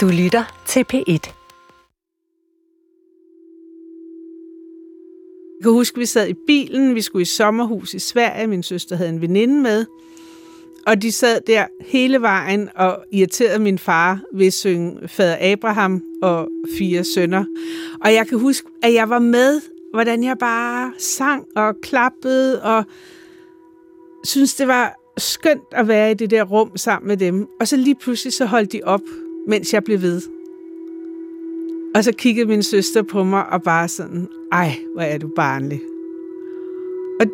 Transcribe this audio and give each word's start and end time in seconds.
Du 0.00 0.08
lytter 0.08 0.62
til 0.66 0.84
P1. 0.92 1.08
Jeg 5.58 5.62
kan 5.62 5.72
huske, 5.72 5.96
at 5.96 6.00
vi 6.00 6.06
sad 6.06 6.28
i 6.28 6.34
bilen, 6.46 6.94
vi 6.94 7.00
skulle 7.00 7.22
i 7.22 7.24
sommerhus 7.24 7.94
i 7.94 7.98
Sverige, 7.98 8.46
min 8.46 8.62
søster 8.62 8.96
havde 8.96 9.10
en 9.10 9.20
veninde 9.20 9.60
med, 9.60 9.86
og 10.86 11.02
de 11.02 11.12
sad 11.12 11.40
der 11.46 11.66
hele 11.80 12.20
vejen 12.20 12.68
og 12.76 13.04
irriterede 13.12 13.58
min 13.58 13.78
far 13.78 14.20
ved 14.34 14.46
at 14.46 14.52
synge 14.52 15.08
Fader 15.08 15.52
Abraham 15.52 16.02
og 16.22 16.48
fire 16.78 17.04
sønner. 17.04 17.44
Og 18.04 18.14
jeg 18.14 18.26
kan 18.26 18.38
huske, 18.38 18.68
at 18.82 18.94
jeg 18.94 19.10
var 19.10 19.18
med, 19.18 19.60
hvordan 19.92 20.24
jeg 20.24 20.36
bare 20.38 20.92
sang 20.98 21.44
og 21.56 21.74
klappede 21.82 22.62
og 22.62 22.84
synes 24.24 24.54
det 24.54 24.68
var 24.68 24.94
skønt 25.18 25.72
at 25.72 25.88
være 25.88 26.10
i 26.10 26.14
det 26.14 26.30
der 26.30 26.44
rum 26.44 26.76
sammen 26.76 27.08
med 27.08 27.16
dem. 27.16 27.46
Og 27.60 27.68
så 27.68 27.76
lige 27.76 27.96
pludselig 28.00 28.32
så 28.32 28.44
holdt 28.44 28.72
de 28.72 28.80
op, 28.84 29.00
mens 29.46 29.72
jeg 29.74 29.84
blev 29.84 30.02
ved. 30.02 30.22
Og 31.94 32.04
så 32.04 32.12
kiggede 32.12 32.48
min 32.48 32.62
søster 32.62 33.02
på 33.02 33.24
mig 33.24 33.46
og 33.46 33.62
bare 33.62 33.88
sådan, 33.88 34.28
ej, 34.52 34.76
hvor 34.94 35.02
er 35.02 35.18
du 35.18 35.30
barnlig. 35.36 35.80
Og, 37.20 37.26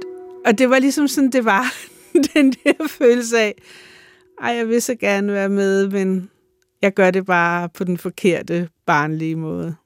og 0.46 0.58
det 0.58 0.70
var 0.70 0.78
ligesom 0.78 1.08
sådan, 1.08 1.30
det 1.30 1.44
var, 1.44 1.64
den 2.34 2.52
der 2.52 2.88
følelse 2.88 3.38
af, 3.38 3.54
ej, 4.42 4.50
jeg 4.50 4.68
vil 4.68 4.82
så 4.82 4.94
gerne 4.94 5.32
være 5.32 5.48
med, 5.48 5.90
men 5.90 6.30
jeg 6.82 6.94
gør 6.94 7.10
det 7.10 7.26
bare 7.26 7.68
på 7.68 7.84
den 7.84 7.98
forkerte, 7.98 8.68
barnlige 8.86 9.36
måde. 9.36 9.76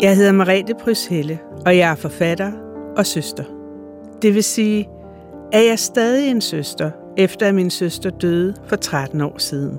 Jeg 0.00 0.16
hedder 0.16 0.32
Marete 0.32 0.74
Pryshelle, 0.80 1.38
og 1.66 1.76
jeg 1.76 1.90
er 1.90 1.94
forfatter 1.94 2.65
og 2.96 3.06
søster. 3.06 3.44
Det 4.22 4.34
vil 4.34 4.44
sige, 4.44 4.88
at 5.52 5.66
jeg 5.66 5.78
stadig 5.78 6.30
en 6.30 6.40
søster, 6.40 6.90
efter 7.16 7.46
at 7.46 7.54
min 7.54 7.70
søster 7.70 8.10
døde 8.10 8.54
for 8.66 8.76
13 8.76 9.20
år 9.20 9.38
siden. 9.38 9.78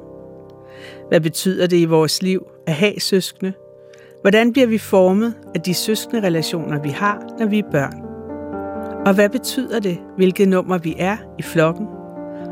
Hvad 1.09 1.21
betyder 1.21 1.67
det 1.67 1.77
i 1.77 1.85
vores 1.85 2.21
liv 2.21 2.47
at 2.67 2.73
have 2.73 2.99
søskende? 2.99 3.53
Hvordan 4.21 4.53
bliver 4.53 4.67
vi 4.67 4.77
formet 4.77 5.33
af 5.55 5.61
de 5.61 5.73
søskende 5.73 6.21
relationer, 6.21 6.81
vi 6.81 6.89
har, 6.89 7.35
når 7.39 7.45
vi 7.45 7.59
er 7.59 7.71
børn? 7.71 8.07
Og 9.05 9.13
hvad 9.13 9.29
betyder 9.29 9.79
det, 9.79 9.97
hvilket 10.17 10.47
nummer 10.47 10.77
vi 10.77 10.95
er 10.97 11.17
i 11.39 11.41
flokken? 11.41 11.87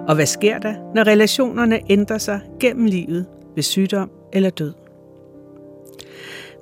Og 0.08 0.16
hvad 0.16 0.26
sker 0.26 0.58
der, 0.58 0.74
når 0.96 1.08
relationerne 1.08 1.80
ændrer 1.90 2.18
sig 2.18 2.40
gennem 2.60 2.86
livet 2.86 3.26
ved 3.56 3.64
sygdom 3.64 4.12
eller 4.34 4.50
død? 4.50 4.74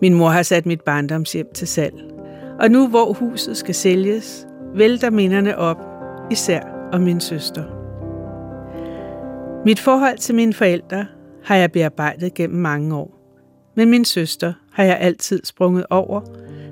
Min 0.02 0.14
mor 0.14 0.30
har 0.30 0.44
sat 0.44 0.66
mit 0.66 0.82
barndomshjem 0.82 1.48
til 1.54 1.68
salg. 1.68 2.13
Og 2.60 2.72
nu 2.72 2.88
hvor 2.88 3.14
huset 3.14 3.58
skal 3.58 3.76
sælges, 3.76 4.48
vælter 4.76 5.10
minderne 5.10 5.58
op, 5.58 5.78
især 6.32 6.62
om 6.92 7.02
min 7.02 7.20
søster. 7.20 7.64
Mit 9.66 9.80
forhold 9.80 10.18
til 10.18 10.36
mine 10.36 10.54
forældre 10.54 11.06
har 11.44 11.56
jeg 11.56 11.72
bearbejdet 11.72 12.34
gennem 12.34 12.62
mange 12.62 12.96
år. 12.96 13.20
Men 13.76 13.90
min 13.90 14.06
søster 14.06 14.54
har 14.74 14.84
jeg 14.84 14.98
altid 15.00 15.42
sprunget 15.44 15.86
over 15.90 16.22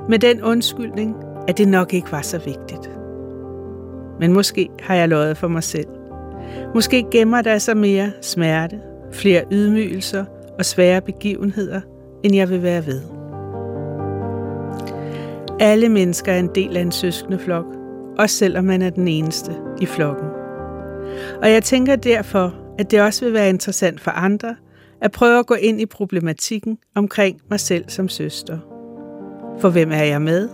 med 0.10 0.20
den 0.20 0.44
undskyldning, 0.44 1.16
at 1.48 1.58
det 1.58 1.68
nok 1.68 1.94
ikke 1.94 2.12
var 2.12 2.22
så 2.22 2.38
vigtigt. 2.38 2.92
Men 4.20 4.34
måske 4.34 4.70
har 4.80 4.96
jeg 4.96 5.10
løjet 5.10 5.38
for 5.38 5.48
mig 5.48 5.64
selv. 5.64 5.88
Måske 6.76 7.06
gemmer 7.12 7.42
der 7.42 7.58
sig 7.58 7.78
mere 7.78 8.12
smerte, 8.22 8.80
flere 9.12 9.44
ydmygelser 9.52 10.26
og 10.58 10.66
svære 10.66 11.02
begivenheder, 11.02 11.82
end 12.24 12.36
jeg 12.36 12.50
vil 12.50 12.64
være 12.64 12.86
ved. 12.86 13.21
Alle 15.62 15.90
mennesker 15.90 16.32
er 16.32 16.40
en 16.40 16.50
del 16.56 16.78
af 16.78 16.82
en 16.82 16.92
søskende 16.92 17.40
flok, 17.40 17.66
også 18.20 18.36
selvom 18.36 18.64
man 18.64 18.82
er 18.82 18.90
den 18.90 19.08
eneste 19.08 19.52
i 19.82 19.86
flokken. 19.86 20.28
Og 21.42 21.52
jeg 21.52 21.64
tænker 21.64 21.96
derfor, 21.96 22.56
at 22.80 22.92
det 22.92 23.02
også 23.02 23.26
vil 23.26 23.34
være 23.34 23.50
interessant 23.50 24.02
for 24.02 24.12
andre 24.12 24.56
at 25.02 25.12
prøve 25.12 25.40
at 25.40 25.46
gå 25.46 25.54
ind 25.54 25.82
i 25.82 25.86
problematikken 25.86 26.78
omkring 26.96 27.42
mig 27.50 27.60
selv 27.60 27.86
som 27.88 28.10
søster. 28.10 28.58
For 29.60 29.70
hvem 29.70 29.92
er 29.92 30.04
jeg 30.04 30.22
med, 30.22 30.50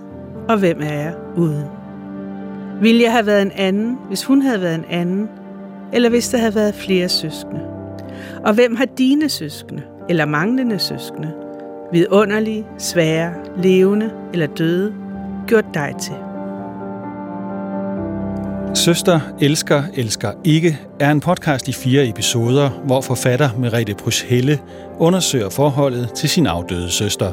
og 0.50 0.58
hvem 0.58 0.78
er 0.82 0.94
jeg 0.94 1.16
uden? 1.38 1.66
Vil 2.82 2.98
jeg 2.98 3.12
have 3.12 3.26
været 3.26 3.42
en 3.42 3.52
anden, 3.52 3.98
hvis 4.08 4.24
hun 4.24 4.42
havde 4.42 4.62
været 4.62 4.76
en 4.76 4.86
anden, 4.90 5.30
eller 5.94 6.10
hvis 6.10 6.30
der 6.30 6.38
havde 6.38 6.56
været 6.56 6.76
flere 6.76 7.10
søskende? 7.10 7.62
Og 8.46 8.54
hvem 8.54 8.76
har 8.76 8.86
dine 8.86 9.30
søskende, 9.30 9.84
eller 10.10 10.26
manglende 10.26 10.80
søskende, 10.80 11.34
vidunderlige, 11.92 12.66
svære, 12.78 13.34
levende 13.58 14.12
eller 14.34 14.48
døde, 14.48 14.94
gjort 15.48 15.66
dig 15.74 15.94
til? 16.02 16.14
Søster 18.74 19.20
elsker, 19.42 19.84
elsker 19.96 20.32
ikke 20.44 20.80
er 21.00 21.12
en 21.12 21.20
podcast 21.20 21.68
i 21.68 21.74
fire 21.74 22.08
episoder, 22.08 22.70
hvor 22.70 23.02
forfatter 23.02 23.50
Merete 23.58 23.94
Prus 23.94 24.22
Helle 24.22 24.60
undersøger 25.00 25.50
forholdet 25.50 26.12
til 26.16 26.30
sin 26.30 26.48
afdøde 26.48 26.92
søster. 26.92 27.32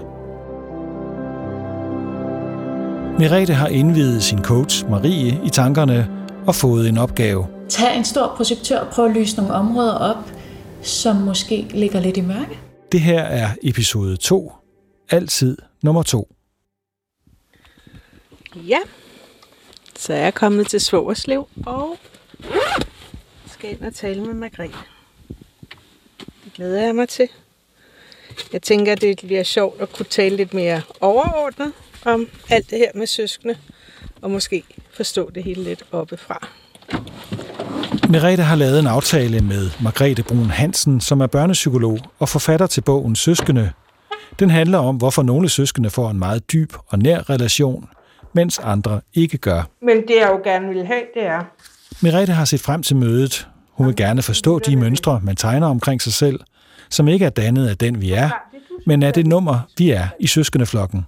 Merete 3.18 3.54
har 3.54 3.68
indvidet 3.68 4.22
sin 4.22 4.38
coach 4.42 4.90
Marie 4.90 5.40
i 5.44 5.48
tankerne 5.48 6.08
og 6.46 6.54
fået 6.54 6.88
en 6.88 6.98
opgave. 6.98 7.46
Tag 7.68 7.96
en 7.98 8.04
stor 8.04 8.32
projektør 8.36 8.78
og 8.78 8.88
prøv 8.88 9.04
at 9.04 9.16
lyse 9.16 9.36
nogle 9.36 9.52
områder 9.52 9.94
op, 9.94 10.30
som 10.82 11.16
måske 11.16 11.66
ligger 11.74 12.00
lidt 12.00 12.16
i 12.16 12.20
mørke. 12.20 12.63
Det 12.94 13.02
her 13.02 13.22
er 13.22 13.50
episode 13.62 14.16
2. 14.16 14.52
Altid 15.10 15.58
nummer 15.82 16.02
2. 16.02 16.34
Ja, 18.56 18.78
så 19.96 20.12
er 20.12 20.18
jeg 20.18 20.34
kommet 20.34 20.66
til 20.66 20.80
Svogerslev 20.80 21.48
og 21.66 21.98
skal 23.46 23.70
ind 23.70 23.80
og 23.80 23.94
tale 23.94 24.20
med 24.20 24.34
Margrethe. 24.34 24.78
Det 26.44 26.52
glæder 26.54 26.84
jeg 26.84 26.94
mig 26.94 27.08
til. 27.08 27.28
Jeg 28.52 28.62
tænker, 28.62 28.92
at 28.92 29.00
det 29.00 29.18
bliver 29.18 29.42
sjovt 29.42 29.80
at 29.80 29.92
kunne 29.92 30.06
tale 30.06 30.36
lidt 30.36 30.54
mere 30.54 30.82
overordnet 31.00 31.72
om 32.04 32.28
alt 32.50 32.70
det 32.70 32.78
her 32.78 32.90
med 32.94 33.06
søskende, 33.06 33.58
og 34.22 34.30
måske 34.30 34.64
forstå 34.90 35.30
det 35.30 35.44
hele 35.44 35.62
lidt 35.62 35.82
oppefra. 35.92 36.48
Merete 38.08 38.42
har 38.42 38.56
lavet 38.56 38.80
en 38.80 38.86
aftale 38.86 39.40
med 39.40 39.70
Margrethe 39.82 40.22
Brun 40.22 40.50
Hansen, 40.50 41.00
som 41.00 41.20
er 41.20 41.26
børnepsykolog 41.26 41.98
og 42.18 42.28
forfatter 42.28 42.66
til 42.66 42.80
bogen 42.80 43.16
Søskende. 43.16 43.70
Den 44.38 44.50
handler 44.50 44.78
om, 44.78 44.96
hvorfor 44.96 45.22
nogle 45.22 45.48
søskende 45.48 45.90
får 45.90 46.10
en 46.10 46.18
meget 46.18 46.52
dyb 46.52 46.72
og 46.86 46.98
nær 46.98 47.30
relation, 47.30 47.88
mens 48.32 48.58
andre 48.58 49.00
ikke 49.14 49.38
gør. 49.38 49.62
Men 49.82 49.96
det 49.96 50.16
jeg 50.20 50.28
jo 50.30 50.40
gerne 50.44 50.68
vil 50.68 50.86
have, 50.86 51.02
det 51.14 51.26
er... 51.26 51.40
Merete 52.02 52.32
har 52.32 52.44
set 52.44 52.60
frem 52.60 52.82
til 52.82 52.96
mødet. 52.96 53.48
Hun 53.70 53.86
vil 53.86 53.96
gerne 53.96 54.22
forstå 54.22 54.58
de 54.58 54.76
mønstre, 54.76 55.20
man 55.22 55.36
tegner 55.36 55.66
omkring 55.66 56.02
sig 56.02 56.12
selv, 56.12 56.40
som 56.90 57.08
ikke 57.08 57.24
er 57.24 57.30
dannet 57.30 57.68
af 57.68 57.76
den, 57.76 58.00
vi 58.00 58.12
er, 58.12 58.30
men 58.86 59.02
af 59.02 59.12
det 59.12 59.26
nummer, 59.26 59.58
vi 59.78 59.90
er 59.90 60.06
i 60.20 60.26
søskendeflokken. 60.26 61.06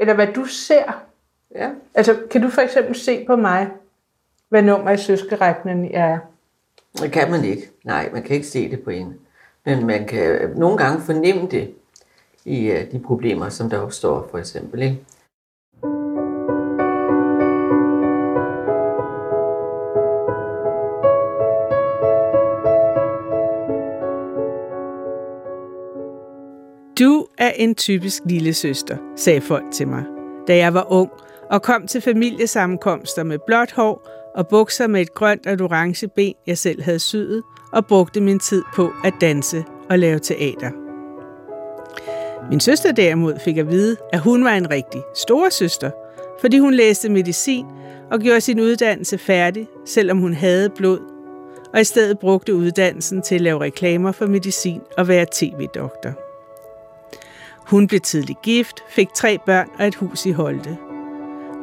Eller 0.00 0.14
hvad 0.14 0.26
du 0.26 0.44
ser. 0.44 1.02
Ja. 1.56 1.68
Altså, 1.94 2.16
kan 2.30 2.42
du 2.42 2.50
for 2.50 2.60
eksempel 2.60 2.96
se 2.96 3.24
på 3.26 3.36
mig, 3.36 3.66
hvad 4.48 4.62
nummer 4.62 4.90
i 4.90 4.96
søskerækken 4.96 5.90
er? 5.94 6.18
Det 7.02 7.12
kan 7.12 7.30
man 7.30 7.44
ikke. 7.44 7.62
Nej, 7.84 8.10
man 8.12 8.22
kan 8.22 8.36
ikke 8.36 8.46
se 8.46 8.70
det 8.70 8.80
på 8.80 8.90
en. 8.90 9.14
Men 9.66 9.86
man 9.86 10.06
kan 10.06 10.50
nogle 10.56 10.78
gange 10.78 11.00
fornemme 11.00 11.48
det 11.50 11.74
i 12.44 12.70
øh, 12.70 12.92
de 12.92 13.00
problemer, 13.00 13.48
som 13.48 13.70
der 13.70 13.78
opstår, 13.78 14.28
for 14.30 14.38
eksempel. 14.38 14.82
Ikke? 14.82 15.04
Du 26.98 27.26
er 27.38 27.50
en 27.50 27.74
typisk 27.74 28.22
lille 28.26 28.54
søster, 28.54 28.96
sagde 29.16 29.40
folk 29.40 29.64
til 29.72 29.88
mig, 29.88 30.04
da 30.48 30.56
jeg 30.56 30.74
var 30.74 30.92
ung 30.92 31.10
og 31.50 31.62
kom 31.62 31.86
til 31.86 32.00
familiesammenkomster 32.00 33.22
med 33.22 33.38
blåt 33.46 33.72
hår 33.72 34.17
og 34.38 34.48
bukser 34.48 34.86
med 34.86 35.00
et 35.00 35.14
grønt 35.14 35.46
og 35.46 35.52
et 35.52 35.60
orange 35.60 36.08
ben, 36.08 36.34
jeg 36.46 36.58
selv 36.58 36.82
havde 36.82 36.98
syet, 36.98 37.42
og 37.72 37.86
brugte 37.86 38.20
min 38.20 38.38
tid 38.38 38.62
på 38.74 38.92
at 39.04 39.14
danse 39.20 39.64
og 39.90 39.98
lave 39.98 40.18
teater. 40.18 40.70
Min 42.50 42.60
søster 42.60 42.92
derimod 42.92 43.38
fik 43.44 43.56
at 43.56 43.70
vide, 43.70 43.96
at 44.12 44.20
hun 44.20 44.44
var 44.44 44.50
en 44.50 44.70
rigtig 44.70 45.02
store 45.14 45.50
søster, 45.50 45.90
fordi 46.40 46.58
hun 46.58 46.74
læste 46.74 47.08
medicin 47.08 47.66
og 48.10 48.20
gjorde 48.20 48.40
sin 48.40 48.60
uddannelse 48.60 49.18
færdig, 49.18 49.68
selvom 49.86 50.18
hun 50.18 50.34
havde 50.34 50.70
blod, 50.70 51.00
og 51.74 51.80
i 51.80 51.84
stedet 51.84 52.18
brugte 52.18 52.54
uddannelsen 52.54 53.22
til 53.22 53.34
at 53.34 53.40
lave 53.40 53.60
reklamer 53.60 54.12
for 54.12 54.26
medicin 54.26 54.80
og 54.96 55.08
være 55.08 55.26
tv-doktor. 55.32 56.10
Hun 57.70 57.86
blev 57.86 58.00
tidligt 58.00 58.42
gift, 58.42 58.76
fik 58.90 59.08
tre 59.14 59.38
børn 59.46 59.68
og 59.78 59.86
et 59.86 59.94
hus 59.94 60.26
i 60.26 60.30
Holte. 60.30 60.76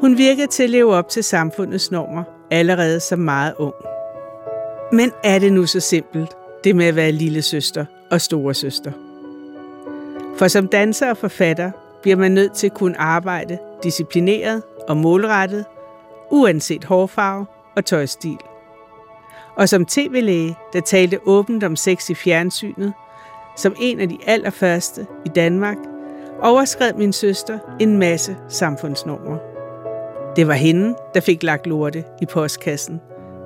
Hun 0.01 0.17
virkede 0.17 0.47
til 0.47 0.63
at 0.63 0.69
leve 0.69 0.93
op 0.93 1.09
til 1.09 1.23
samfundets 1.23 1.91
normer, 1.91 2.34
allerede 2.51 2.99
som 2.99 3.19
meget 3.19 3.53
ung. 3.57 3.73
Men 4.91 5.11
er 5.23 5.39
det 5.39 5.53
nu 5.53 5.65
så 5.65 5.79
simpelt, 5.79 6.37
det 6.63 6.75
med 6.75 6.85
at 6.85 6.95
være 6.95 7.11
lille 7.11 7.41
søster 7.41 7.85
og 8.11 8.21
store 8.21 8.53
søster? 8.53 8.91
For 10.37 10.47
som 10.47 10.67
danser 10.67 11.09
og 11.09 11.17
forfatter 11.17 11.71
bliver 12.01 12.17
man 12.17 12.31
nødt 12.31 12.53
til 12.53 12.67
at 12.67 12.73
kunne 12.73 12.99
arbejde 13.01 13.57
disciplineret 13.83 14.63
og 14.87 14.97
målrettet, 14.97 15.65
uanset 16.31 16.83
hårfarve 16.83 17.45
og 17.75 17.85
tøjstil. 17.85 18.37
Og 19.57 19.69
som 19.69 19.85
tv-læge, 19.85 20.55
der 20.73 20.81
talte 20.81 21.19
åbent 21.25 21.63
om 21.63 21.75
sex 21.75 22.09
i 22.09 22.15
fjernsynet, 22.15 22.93
som 23.57 23.75
en 23.79 23.99
af 23.99 24.09
de 24.09 24.17
allerførste 24.27 25.05
i 25.25 25.29
Danmark, 25.29 25.77
overskred 26.41 26.93
min 26.93 27.13
søster 27.13 27.59
en 27.79 27.97
masse 27.97 28.37
samfundsnormer. 28.49 29.54
Det 30.35 30.47
var 30.47 30.53
hende, 30.53 30.95
der 31.13 31.19
fik 31.19 31.43
lagt 31.43 31.67
lorte 31.67 32.03
i 32.21 32.25
postkassen. 32.25 33.01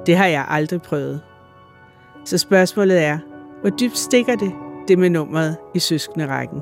Det 0.06 0.18
har 0.18 0.26
jeg 0.26 0.46
aldrig 0.50 0.82
prøvet. 0.82 1.22
Så 2.26 2.38
spørgsmålet 2.38 3.04
er, 3.04 3.18
hvor 3.62 3.70
dybt 3.70 3.98
stikker 3.98 4.36
det, 4.36 4.52
det 4.88 5.00
med 5.00 5.10
nummeret 5.10 5.58
i 5.76 5.80
søskende 5.80 6.28
rækken? 6.28 6.62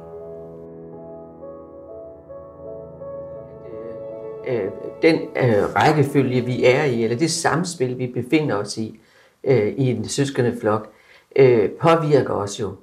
Øh, 4.47 4.71
den 5.01 5.15
øh, 5.15 5.75
rækkefølge, 5.75 6.45
vi 6.45 6.65
er 6.65 6.83
i, 6.83 7.03
eller 7.03 7.17
det 7.17 7.31
samspil, 7.31 7.97
vi 7.97 8.07
befinder 8.07 8.55
os 8.55 8.77
i, 8.77 8.99
øh, 9.43 9.67
i 9.77 9.89
en 9.89 10.07
søskende 10.07 10.57
flok, 10.61 10.89
øh, 11.35 11.69
påvirker 11.81 12.33
os 12.33 12.59
jo. 12.59 12.75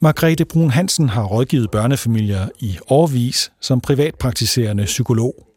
Margrethe 0.00 0.44
Brun 0.44 0.70
Hansen 0.70 1.08
har 1.08 1.24
rådgivet 1.24 1.70
børnefamilier 1.70 2.48
i 2.58 2.78
årvis 2.88 3.52
som 3.60 3.80
privatpraktiserende 3.80 4.84
psykolog. 4.84 5.53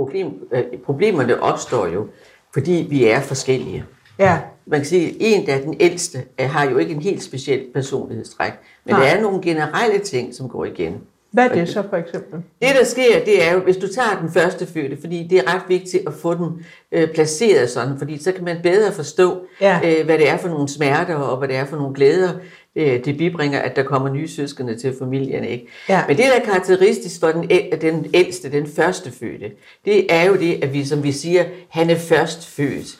Problem, 0.00 0.48
øh, 0.52 0.64
problemerne 0.84 1.42
opstår 1.42 1.86
jo, 1.86 2.06
fordi 2.52 2.86
vi 2.90 3.04
er 3.04 3.20
forskellige. 3.20 3.84
Ja. 4.18 4.38
Man 4.66 4.80
kan 4.80 4.86
sige, 4.86 5.08
at 5.08 5.16
en, 5.20 5.46
der 5.46 5.54
er 5.54 5.60
den 5.60 5.76
ældste, 5.80 6.18
har 6.38 6.70
jo 6.70 6.78
ikke 6.78 6.94
en 6.94 7.02
helt 7.02 7.22
speciel 7.22 7.60
personlighedstræk, 7.74 8.52
men 8.84 8.94
Nej. 8.94 9.04
der 9.04 9.16
er 9.16 9.20
nogle 9.20 9.42
generelle 9.42 9.98
ting, 9.98 10.34
som 10.34 10.48
går 10.48 10.64
igen. 10.64 11.00
Hvad 11.30 11.50
er 11.50 11.54
det 11.54 11.68
så 11.68 11.82
for 11.90 11.96
eksempel? 11.96 12.42
Det, 12.62 12.68
der 12.78 12.84
sker, 12.84 13.24
det 13.24 13.48
er 13.48 13.52
jo, 13.52 13.60
hvis 13.60 13.76
du 13.76 13.88
tager 13.88 14.18
den 14.20 14.32
første 14.32 14.66
fødte, 14.66 14.96
fordi 15.00 15.26
det 15.30 15.38
er 15.38 15.54
ret 15.54 15.62
vigtigt 15.68 16.08
at 16.08 16.12
få 16.14 16.34
den 16.34 16.64
øh, 16.92 17.08
placeret 17.08 17.70
sådan, 17.70 17.98
fordi 17.98 18.22
så 18.22 18.32
kan 18.32 18.44
man 18.44 18.56
bedre 18.62 18.92
forstå, 18.92 19.40
ja. 19.60 19.80
øh, 19.84 20.04
hvad 20.04 20.18
det 20.18 20.28
er 20.28 20.36
for 20.36 20.48
nogle 20.48 20.68
smerter, 20.68 21.14
og 21.14 21.38
hvad 21.38 21.48
det 21.48 21.56
er 21.56 21.64
for 21.64 21.76
nogle 21.76 21.94
glæder, 21.94 22.32
øh, 22.76 23.04
det 23.04 23.18
bibringer, 23.18 23.60
at 23.60 23.76
der 23.76 23.82
kommer 23.82 24.08
nye 24.08 24.28
søskende 24.28 24.76
til 24.76 24.94
familien. 24.98 25.44
Ikke? 25.44 25.66
Ja. 25.88 26.04
Men 26.08 26.16
det, 26.16 26.24
der 26.24 26.40
er 26.40 26.44
karakteristisk 26.44 27.20
for 27.20 27.28
den, 27.28 27.50
den 27.80 28.06
ældste, 28.14 28.52
den 28.52 28.66
første 28.66 29.12
fødte, 29.12 29.50
det 29.84 30.12
er 30.12 30.24
jo 30.24 30.36
det, 30.36 30.64
at 30.64 30.72
vi, 30.72 30.84
som 30.84 31.02
vi 31.02 31.12
siger, 31.12 31.44
han 31.68 31.90
er 31.90 31.96
først 31.96 32.46
født. 32.46 32.98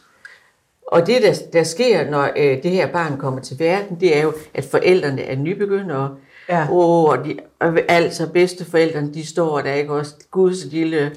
Og 0.86 1.06
det, 1.06 1.22
der, 1.22 1.34
der 1.52 1.62
sker, 1.62 2.10
når 2.10 2.30
øh, 2.36 2.62
det 2.62 2.70
her 2.70 2.86
barn 2.86 3.18
kommer 3.18 3.40
til 3.40 3.58
verden, 3.58 4.00
det 4.00 4.16
er 4.16 4.22
jo, 4.22 4.32
at 4.54 4.64
forældrene 4.64 5.22
er 5.22 5.36
nybegyndere, 5.36 6.16
Ja. 6.50 6.70
Og 6.70 7.18
de, 7.24 7.36
altså 7.88 8.32
bedsteforældrene, 8.32 9.14
de 9.14 9.26
står 9.26 9.60
der 9.60 9.74
ikke 9.74 9.92
også. 9.92 10.14
Guds 10.30 10.64
lille 10.64 11.12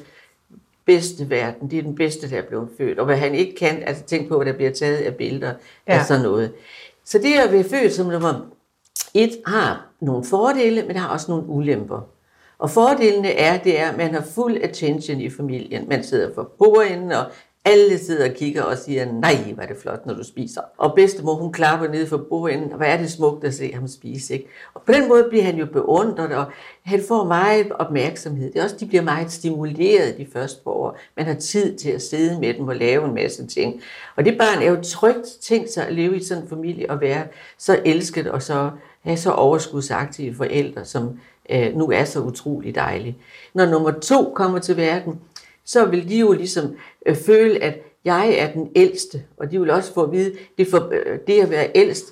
bedste 0.86 1.30
verden, 1.30 1.72
det 1.72 1.80
er 1.80 1.84
den 1.84 1.96
bedste, 1.96 2.30
der 2.30 2.38
er 2.38 2.42
blevet 2.42 2.70
født. 2.78 3.00
Og 3.00 3.06
hvad 3.06 3.18
han 3.18 3.36
ikke 3.36 3.56
kan, 3.56 3.84
altså 3.84 4.04
tænk 4.04 4.30
på, 4.30 4.36
hvad 4.36 4.46
der 4.46 4.54
bliver 4.54 4.72
taget 4.72 4.98
af 4.98 5.16
billeder 5.16 5.54
ja. 5.88 5.94
af 5.94 6.06
sådan 6.06 6.24
noget. 6.24 6.52
Så 7.06 7.18
det 7.18 7.34
at 7.34 7.52
være 7.52 7.64
født 7.64 7.94
som 7.94 8.06
nummer 8.06 8.54
et 9.14 9.42
har 9.46 9.88
nogle 10.02 10.26
fordele, 10.26 10.82
men 10.82 10.90
det 10.90 10.98
har 10.98 11.10
også 11.10 11.32
nogle 11.32 11.48
ulemper. 11.48 12.02
Og 12.58 12.70
fordelene 12.70 13.32
er, 13.32 13.58
det 13.58 13.80
er, 13.80 13.90
at 13.90 13.98
man 13.98 14.14
har 14.14 14.22
fuld 14.36 14.58
attention 14.64 15.22
i 15.22 15.30
familien. 15.30 15.90
Man 15.90 16.04
sidder 16.04 16.34
for 16.36 16.44
bordenden, 16.58 17.12
og 17.12 17.26
alle 17.66 17.98
sidder 17.98 18.30
og 18.30 18.36
kigger 18.36 18.64
og 18.64 18.78
siger, 18.78 19.12
nej, 19.12 19.36
hvor 19.54 19.64
er 19.64 19.68
det 19.68 19.78
flot, 19.78 20.06
når 20.06 20.14
du 20.14 20.24
spiser. 20.24 20.62
Og 20.78 20.94
bedstemor, 20.96 21.34
hun 21.34 21.54
klapper 21.54 21.88
ned 21.88 22.08
for 22.08 22.18
bordenden, 22.18 22.72
og 22.72 22.78
hvor 22.78 22.86
er 22.86 22.98
det 22.98 23.12
smukt 23.12 23.44
at 23.44 23.54
se 23.54 23.74
ham 23.74 23.88
spise. 23.88 24.34
Ikke? 24.34 24.48
Og 24.74 24.82
på 24.82 24.92
den 24.92 25.08
måde 25.08 25.26
bliver 25.30 25.44
han 25.44 25.56
jo 25.56 25.66
beundret, 25.66 26.32
og 26.36 26.46
han 26.84 27.02
får 27.08 27.24
meget 27.24 27.72
opmærksomhed. 27.72 28.54
Det 28.54 28.60
er 28.60 28.64
også, 28.64 28.76
de 28.80 28.86
bliver 28.86 29.04
meget 29.04 29.32
stimuleret 29.32 30.18
de 30.18 30.28
første 30.34 30.68
år. 30.68 30.98
Man 31.18 31.26
har 31.26 31.34
tid 31.34 31.78
til 31.78 31.90
at 31.90 32.02
sidde 32.02 32.40
med 32.40 32.54
dem 32.54 32.68
og 32.68 32.76
lave 32.76 33.06
en 33.06 33.14
masse 33.14 33.48
ting. 33.48 33.82
Og 34.16 34.26
det 34.26 34.38
barn 34.38 34.62
er 34.62 34.70
jo 34.70 34.82
trygt 34.84 35.28
tænkt 35.42 35.72
sig 35.72 35.88
at 35.88 35.94
leve 35.94 36.18
i 36.18 36.24
sådan 36.24 36.44
en 36.44 36.50
familie 36.50 36.90
og 36.90 37.02
være 37.02 37.28
så 37.58 37.80
elsket 37.86 38.28
og 38.28 38.42
så 38.42 38.70
have 39.02 39.18
så 39.18 39.32
overskudsaktive 39.32 40.36
forældre, 40.36 40.86
som 40.86 41.20
øh, 41.50 41.76
nu 41.76 41.92
er 41.92 42.04
så 42.04 42.20
utrolig 42.20 42.76
dejlige. 42.76 43.18
Når 43.54 43.66
nummer 43.66 43.92
to 43.92 44.34
kommer 44.36 44.60
til 44.60 44.78
verden, 44.78 45.20
så 45.66 45.86
vil 45.86 46.10
de 46.10 46.20
jo 46.20 46.32
ligesom 46.32 46.76
øh, 47.06 47.16
føle, 47.16 47.64
at 47.64 47.80
jeg 48.06 48.34
er 48.38 48.52
den 48.52 48.72
ældste, 48.76 49.24
og 49.38 49.52
de 49.52 49.60
vil 49.60 49.70
også 49.70 49.94
få 49.94 50.04
at 50.04 50.12
vide, 50.12 50.34
det, 50.58 50.68
for, 50.68 50.90
øh, 50.92 51.20
det 51.28 51.42
at 51.42 51.50
være 51.50 51.72
ældst, 51.76 52.06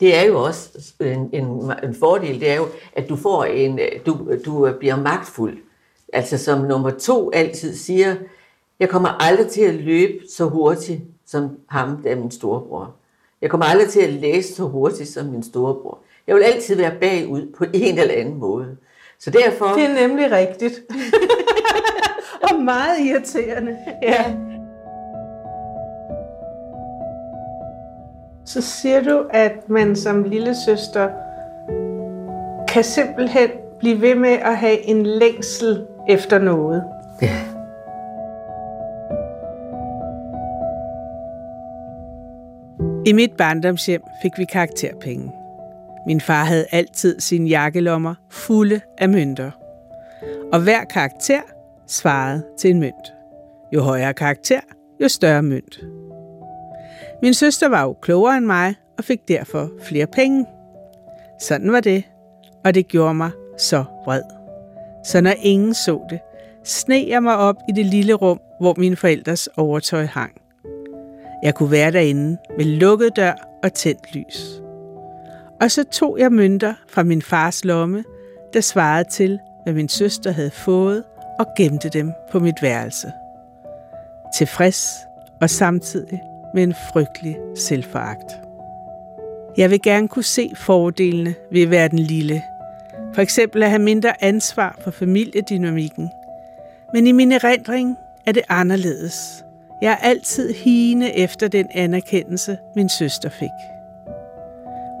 det 0.00 0.16
er 0.16 0.22
jo 0.22 0.42
også 0.42 0.92
en, 1.00 1.30
en, 1.32 1.72
en 1.82 1.94
fordel, 1.94 2.40
det 2.40 2.50
er 2.50 2.56
jo, 2.56 2.66
at 2.92 3.08
du 3.08 3.16
får 3.16 3.44
en, 3.44 3.78
øh, 3.78 4.06
du, 4.06 4.28
du 4.44 4.72
bliver 4.78 4.96
magtfuld. 4.96 5.58
Altså 6.12 6.38
som 6.38 6.60
nummer 6.60 6.90
to 6.90 7.30
altid 7.34 7.76
siger, 7.76 8.16
jeg 8.80 8.88
kommer 8.88 9.08
aldrig 9.08 9.46
til 9.46 9.62
at 9.62 9.74
løbe 9.74 10.24
så 10.36 10.44
hurtigt 10.44 11.00
som 11.26 11.58
ham, 11.68 12.02
der 12.02 12.10
er 12.10 12.16
min 12.16 12.30
storebror. 12.30 12.94
Jeg 13.42 13.50
kommer 13.50 13.66
aldrig 13.66 13.88
til 13.88 14.00
at 14.00 14.12
læse 14.12 14.54
så 14.54 14.62
hurtigt 14.62 15.08
som 15.08 15.26
min 15.26 15.42
storebror. 15.42 15.98
Jeg 16.26 16.36
vil 16.36 16.42
altid 16.42 16.76
være 16.76 16.94
bagud 17.00 17.52
på 17.58 17.64
en 17.74 17.98
eller 17.98 18.14
anden 18.14 18.38
måde. 18.38 18.76
Så 19.18 19.30
derfor... 19.30 19.66
Det 19.66 19.84
er 19.84 20.08
nemlig 20.08 20.30
rigtigt. 20.30 20.74
og 22.52 22.62
meget 22.62 23.00
irriterende. 23.00 23.76
Ja. 24.02 24.24
Så 28.44 28.60
siger 28.60 29.02
du, 29.02 29.24
at 29.30 29.68
man 29.68 29.96
som 29.96 30.22
lille 30.22 30.54
søster 30.54 31.08
kan 32.68 32.84
simpelthen 32.84 33.50
blive 33.78 34.00
ved 34.00 34.14
med 34.14 34.30
at 34.30 34.56
have 34.56 34.86
en 34.88 35.06
længsel 35.06 35.86
efter 36.08 36.38
noget. 36.38 36.84
Ja. 37.22 37.40
I 43.06 43.12
mit 43.12 43.36
barndomshjem 43.38 44.02
fik 44.22 44.32
vi 44.38 44.44
karakterpenge. 44.44 45.32
Min 46.06 46.20
far 46.20 46.44
havde 46.44 46.66
altid 46.72 47.20
sine 47.20 47.48
jakkelommer 47.48 48.14
fulde 48.30 48.80
af 48.98 49.08
mønter. 49.08 49.50
Og 50.52 50.60
hver 50.60 50.84
karakter 50.84 51.40
svarede 51.86 52.44
til 52.58 52.70
en 52.70 52.80
mønt. 52.80 53.12
Jo 53.74 53.80
højere 53.80 54.14
karakter, 54.14 54.60
jo 55.00 55.08
større 55.08 55.42
mønt. 55.42 55.80
Min 57.22 57.34
søster 57.34 57.68
var 57.68 57.82
jo 57.82 57.92
klogere 57.92 58.36
end 58.36 58.46
mig 58.46 58.74
og 58.98 59.04
fik 59.04 59.28
derfor 59.28 59.70
flere 59.82 60.06
penge. 60.06 60.46
Sådan 61.40 61.72
var 61.72 61.80
det, 61.80 62.04
og 62.64 62.74
det 62.74 62.88
gjorde 62.88 63.14
mig 63.14 63.30
så 63.58 63.84
vred. 64.04 64.22
Så 65.04 65.20
når 65.20 65.34
ingen 65.42 65.74
så 65.74 66.00
det, 66.10 66.20
sneg 66.64 67.08
jeg 67.08 67.22
mig 67.22 67.36
op 67.36 67.56
i 67.68 67.72
det 67.72 67.86
lille 67.86 68.14
rum, 68.14 68.40
hvor 68.60 68.74
mine 68.78 68.96
forældres 68.96 69.48
overtøj 69.56 70.04
hang. 70.04 70.32
Jeg 71.42 71.54
kunne 71.54 71.70
være 71.70 71.92
derinde 71.92 72.38
med 72.56 72.64
lukket 72.64 73.16
dør 73.16 73.58
og 73.62 73.72
tændt 73.72 74.14
lys. 74.14 74.60
Og 75.60 75.70
så 75.70 75.84
tog 75.84 76.18
jeg 76.18 76.32
mønter 76.32 76.74
fra 76.88 77.02
min 77.02 77.22
fars 77.22 77.64
lomme, 77.64 78.04
der 78.52 78.60
svarede 78.60 79.08
til, 79.10 79.38
hvad 79.64 79.74
min 79.74 79.88
søster 79.88 80.30
havde 80.30 80.50
fået, 80.50 81.04
og 81.38 81.46
gemte 81.56 81.88
dem 81.88 82.12
på 82.30 82.38
mit 82.38 82.62
værelse. 82.62 83.12
Tilfreds 84.34 85.06
og 85.40 85.50
samtidig 85.50 86.22
med 86.54 86.62
en 86.62 86.74
frygtelig 86.92 87.36
selvforagt. 87.56 88.32
Jeg 89.56 89.70
vil 89.70 89.82
gerne 89.82 90.08
kunne 90.08 90.24
se 90.24 90.50
fordelene 90.56 91.34
ved 91.52 91.62
at 91.62 91.70
være 91.70 91.88
den 91.88 91.98
lille. 91.98 92.42
For 93.14 93.22
eksempel 93.22 93.62
at 93.62 93.70
have 93.70 93.82
mindre 93.82 94.24
ansvar 94.24 94.78
for 94.84 94.90
familiedynamikken. 94.90 96.10
Men 96.92 97.06
i 97.06 97.12
min 97.12 97.32
erindring 97.32 97.96
er 98.26 98.32
det 98.32 98.42
anderledes. 98.48 99.44
Jeg 99.82 99.92
er 99.92 99.96
altid 99.96 100.54
hine 100.54 101.16
efter 101.16 101.48
den 101.48 101.66
anerkendelse, 101.70 102.58
min 102.76 102.88
søster 102.88 103.28
fik. 103.28 103.48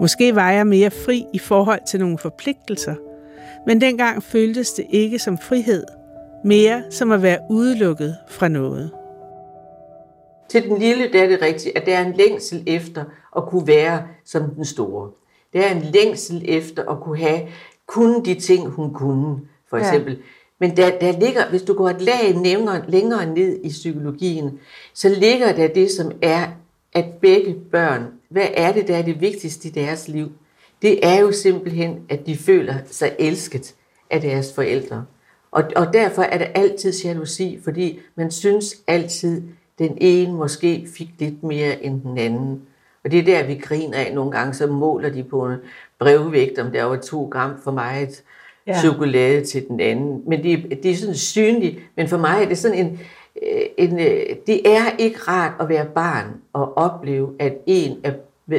Måske 0.00 0.34
var 0.34 0.50
jeg 0.50 0.66
mere 0.66 0.90
fri 0.90 1.26
i 1.32 1.38
forhold 1.38 1.80
til 1.86 2.00
nogle 2.00 2.18
forpligtelser, 2.18 2.94
men 3.66 3.80
dengang 3.80 4.22
føltes 4.22 4.70
det 4.70 4.86
ikke 4.90 5.18
som 5.18 5.38
frihed, 5.38 5.84
mere 6.44 6.82
som 6.90 7.12
at 7.12 7.22
være 7.22 7.38
udelukket 7.50 8.16
fra 8.28 8.48
noget. 8.48 8.90
Til 10.48 10.62
den 10.62 10.78
lille 10.78 11.12
der 11.12 11.22
er 11.22 11.28
det 11.28 11.42
rigtigt, 11.42 11.78
at 11.78 11.86
der 11.86 11.98
er 11.98 12.06
en 12.06 12.12
længsel 12.16 12.62
efter 12.66 13.04
at 13.36 13.46
kunne 13.46 13.66
være 13.66 14.02
som 14.24 14.50
den 14.50 14.64
store. 14.64 15.10
Der 15.52 15.60
er 15.60 15.74
en 15.74 15.82
længsel 15.82 16.44
efter 16.48 16.90
at 16.90 17.00
kunne 17.00 17.18
have 17.18 17.40
kunne 17.86 18.24
de 18.24 18.34
ting, 18.34 18.68
hun 18.68 18.94
kunne, 18.94 19.40
for 19.70 19.76
eksempel. 19.76 20.12
Ja. 20.12 20.18
Men 20.58 20.76
der, 20.76 20.98
der 20.98 21.18
ligger, 21.20 21.50
hvis 21.50 21.62
du 21.62 21.74
går 21.74 21.90
et 21.90 22.02
lag 22.02 22.34
længere, 22.44 22.84
længere 22.88 23.26
ned 23.26 23.60
i 23.62 23.68
psykologien, 23.68 24.58
så 24.94 25.08
ligger 25.08 25.52
der 25.52 25.68
det, 25.68 25.90
som 25.90 26.12
er, 26.22 26.48
at 26.92 27.04
begge 27.20 27.54
børn, 27.72 28.06
hvad 28.28 28.46
er 28.54 28.72
det, 28.72 28.88
der 28.88 28.96
er 28.96 29.02
det 29.02 29.20
vigtigste 29.20 29.68
i 29.68 29.70
deres 29.70 30.08
liv? 30.08 30.32
Det 30.82 31.06
er 31.06 31.20
jo 31.20 31.32
simpelthen, 31.32 32.06
at 32.08 32.26
de 32.26 32.36
føler 32.36 32.74
sig 32.86 33.16
elsket 33.18 33.74
af 34.10 34.20
deres 34.20 34.52
forældre. 34.54 35.04
Og, 35.54 35.64
og 35.76 35.92
derfor 35.92 36.22
er 36.22 36.38
det 36.38 36.46
altid 36.54 36.92
jalousi, 37.04 37.60
fordi 37.64 38.00
man 38.14 38.30
synes 38.30 38.76
altid, 38.86 39.42
den 39.78 39.98
ene 40.00 40.32
måske 40.32 40.88
fik 40.96 41.08
lidt 41.18 41.42
mere 41.42 41.84
end 41.84 42.00
den 42.02 42.18
anden. 42.18 42.62
Og 43.04 43.10
det 43.10 43.18
er 43.18 43.24
der, 43.24 43.46
vi 43.46 43.54
griner 43.54 43.98
af 43.98 44.14
nogle 44.14 44.30
gange, 44.30 44.54
så 44.54 44.66
måler 44.66 45.08
de 45.08 45.22
på 45.22 45.46
en 45.46 45.56
brevvægt, 45.98 46.58
om 46.58 46.70
der 46.70 46.84
var 46.84 46.96
to 46.96 47.28
gram 47.32 47.50
for 47.64 47.70
meget 47.70 48.22
ja. 48.66 48.80
chokolade 48.80 49.44
til 49.44 49.68
den 49.68 49.80
anden. 49.80 50.22
Men 50.26 50.42
det, 50.42 50.82
det 50.82 50.90
er 50.90 50.96
sådan 50.96 51.14
synligt, 51.14 51.78
men 51.96 52.08
for 52.08 52.18
mig 52.18 52.42
er 52.42 52.48
det 52.48 52.58
sådan 52.58 52.86
en, 52.86 53.00
øh, 53.42 53.62
en, 53.78 54.00
øh, 54.00 54.36
det 54.46 54.76
er 54.76 54.96
ikke 54.98 55.18
rart 55.18 55.52
at 55.60 55.68
være 55.68 55.86
barn 55.86 56.26
og 56.52 56.76
opleve, 56.78 57.30
at 57.38 57.56
en 57.66 57.96
af, 58.04 58.14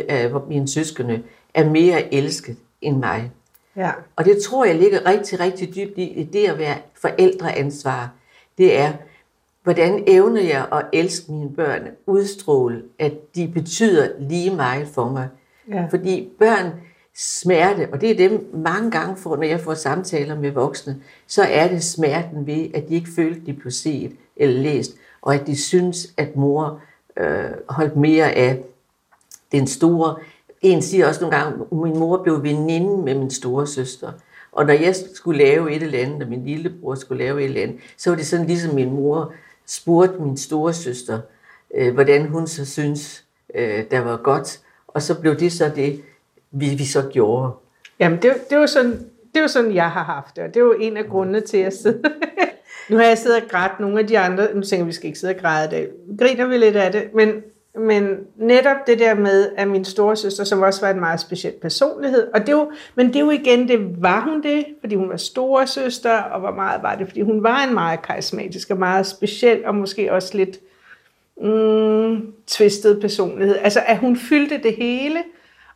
af 0.10 0.32
mine 0.48 0.68
søskende 0.68 1.24
er 1.54 1.70
mere 1.70 2.14
elsket 2.14 2.58
end 2.82 2.98
mig. 2.98 3.32
Ja. 3.78 3.92
Og 4.16 4.26
det 4.26 4.42
tror 4.42 4.66
jeg 4.66 4.76
ligger 4.76 5.06
rigtig, 5.06 5.40
rigtig 5.40 5.76
dybt 5.76 5.98
i 5.98 6.30
det 6.34 6.48
at 6.48 6.58
være 6.58 6.78
forældreansvar. 7.02 8.10
Det 8.58 8.80
er, 8.80 8.94
hvordan 9.64 10.04
evner 10.08 10.42
jeg 10.42 10.68
at 10.72 10.86
elske 10.94 11.32
mine 11.32 11.50
børn, 11.56 11.88
udstråle, 12.06 12.84
at 13.00 13.36
de 13.36 13.48
betyder 13.48 14.10
lige 14.20 14.56
meget 14.56 14.88
for 14.88 15.10
mig. 15.10 15.28
Ja. 15.72 15.86
Fordi 15.90 16.30
børn 16.40 16.72
smerte, 17.16 17.88
og 17.92 18.02
det 18.02 18.12
er 18.12 18.30
dem 18.30 18.50
mange 18.54 18.92
gange, 18.92 19.18
for, 19.18 19.36
når 19.36 19.44
jeg 19.44 19.60
får 19.60 19.74
samtaler 19.74 20.40
med 20.40 20.52
voksne, 20.52 21.02
så 21.28 21.44
er 21.44 21.68
det 21.68 21.84
smerten 21.84 22.48
ved, 22.48 22.68
at 22.74 22.90
de 22.90 22.96
ikke 22.96 23.10
følte, 23.16 23.46
de 23.46 23.54
blev 23.54 23.72
set 23.72 24.12
eller 24.36 24.62
læst, 24.62 24.96
og 25.22 25.36
at 25.36 25.48
de 25.48 25.58
synes, 25.58 26.14
at 26.18 26.36
mor 26.36 26.82
øh, 27.18 27.52
holdt 27.70 27.96
mere 27.96 28.32
af 28.32 28.60
den 29.52 29.68
store. 29.68 30.16
En 30.62 30.82
siger 30.82 31.08
også 31.08 31.22
nogle 31.22 31.38
gange, 31.38 31.66
at 31.72 31.78
min 31.78 32.00
mor 32.00 32.24
blev 32.24 32.44
veninde 32.44 33.04
med 33.04 33.16
min 33.16 33.32
store 33.32 33.68
søster. 33.68 34.12
Og 34.52 34.66
når 34.66 34.74
jeg 34.74 34.96
skulle 35.14 35.44
lave 35.44 35.76
et 35.76 35.84
eller 35.84 36.00
andet, 36.00 36.24
og 36.24 36.30
min 36.30 36.46
lillebror 36.46 36.96
skulle 36.96 37.24
lave 37.24 37.40
et 37.40 37.46
eller 37.46 37.62
andet, 37.62 37.78
så 37.98 38.10
var 38.10 38.18
det 38.18 38.26
sådan 38.26 38.46
ligesom 38.46 38.76
min 38.76 38.92
mor 38.92 39.34
spurgte 39.66 40.22
min 40.22 40.38
store 40.38 40.74
søster, 40.74 41.20
øh, 41.76 41.94
hvordan 41.94 42.28
hun 42.28 42.48
så 42.48 42.66
synes, 42.66 43.26
øh, 43.56 43.84
der 43.92 44.00
var 44.00 44.18
godt. 44.18 44.60
Og 44.88 45.02
så 45.02 45.20
blev 45.22 45.36
det 45.40 45.52
så 45.52 45.72
det, 45.76 46.02
vi, 46.52 46.70
vi 46.70 46.86
så 46.86 47.10
gjorde. 47.12 47.52
Jamen, 48.00 48.22
det, 48.22 48.34
det, 48.50 48.58
var 48.58 48.66
sådan, 48.66 49.00
det 49.34 49.42
var 49.42 49.48
sådan, 49.48 49.76
jeg 49.76 49.92
har 49.92 50.04
haft 50.04 50.36
det, 50.36 50.44
og 50.44 50.54
det 50.54 50.64
var 50.64 50.76
en 50.80 50.98
af 50.98 51.06
grundene 51.06 51.42
til, 51.42 51.58
at 51.58 51.64
jeg 51.64 51.74
sidder. 51.74 52.10
nu 52.90 52.98
har 52.98 53.04
jeg 53.04 53.18
siddet 53.18 53.44
og 53.44 53.50
grædt 53.50 53.80
nogle 53.80 54.00
af 54.00 54.08
de 54.08 54.20
andre, 54.20 54.48
nu 54.56 54.62
tænker 54.62 54.84
vi, 54.84 54.88
vi 54.88 54.94
skal 54.94 55.08
ikke 55.08 55.20
sidde 55.20 55.36
og 55.36 55.42
græde 55.42 55.72
det. 55.72 55.90
Griner 56.20 56.48
vi 56.48 56.58
lidt 56.58 56.76
af 56.76 56.92
det, 56.92 57.14
men, 57.14 57.44
men 57.78 58.18
netop 58.36 58.88
det 58.88 59.00
der 59.00 59.16
med, 59.16 59.50
at 59.58 59.68
min 59.68 59.86
storesøster, 59.86 60.44
som 60.44 60.62
også 60.62 60.82
var 60.82 60.90
en 60.90 61.00
meget 61.00 61.20
speciel 61.20 61.54
personlighed, 61.62 62.28
og 62.34 62.48
det 62.48 62.56
var, 62.56 62.68
men 62.96 63.14
det 63.14 63.26
var 63.26 63.32
igen, 63.32 63.68
det 63.68 64.02
var 64.02 64.22
hun 64.22 64.44
det, 64.44 64.66
fordi 64.80 64.96
hun 64.96 65.10
var 65.10 65.18
storesøster, 65.18 66.18
og 66.18 66.40
hvor 66.40 66.52
meget 66.52 66.84
var 66.84 66.96
det, 66.96 67.08
fordi 67.08 67.22
hun 67.22 67.44
var 67.44 67.64
en 67.64 67.74
meget 67.74 68.02
karismatisk 68.02 68.70
og 68.70 68.78
meget 68.78 69.06
speciel, 69.06 69.66
og 69.66 69.76
måske 69.76 70.14
også 70.14 70.38
lidt 70.38 70.60
mm, 71.42 72.34
tvistet 72.48 73.02
personlighed. 73.02 73.56
Altså, 73.62 73.80
at 73.86 73.98
hun 73.98 74.18
fyldte 74.18 74.58
det 74.64 74.76
hele, 74.76 75.20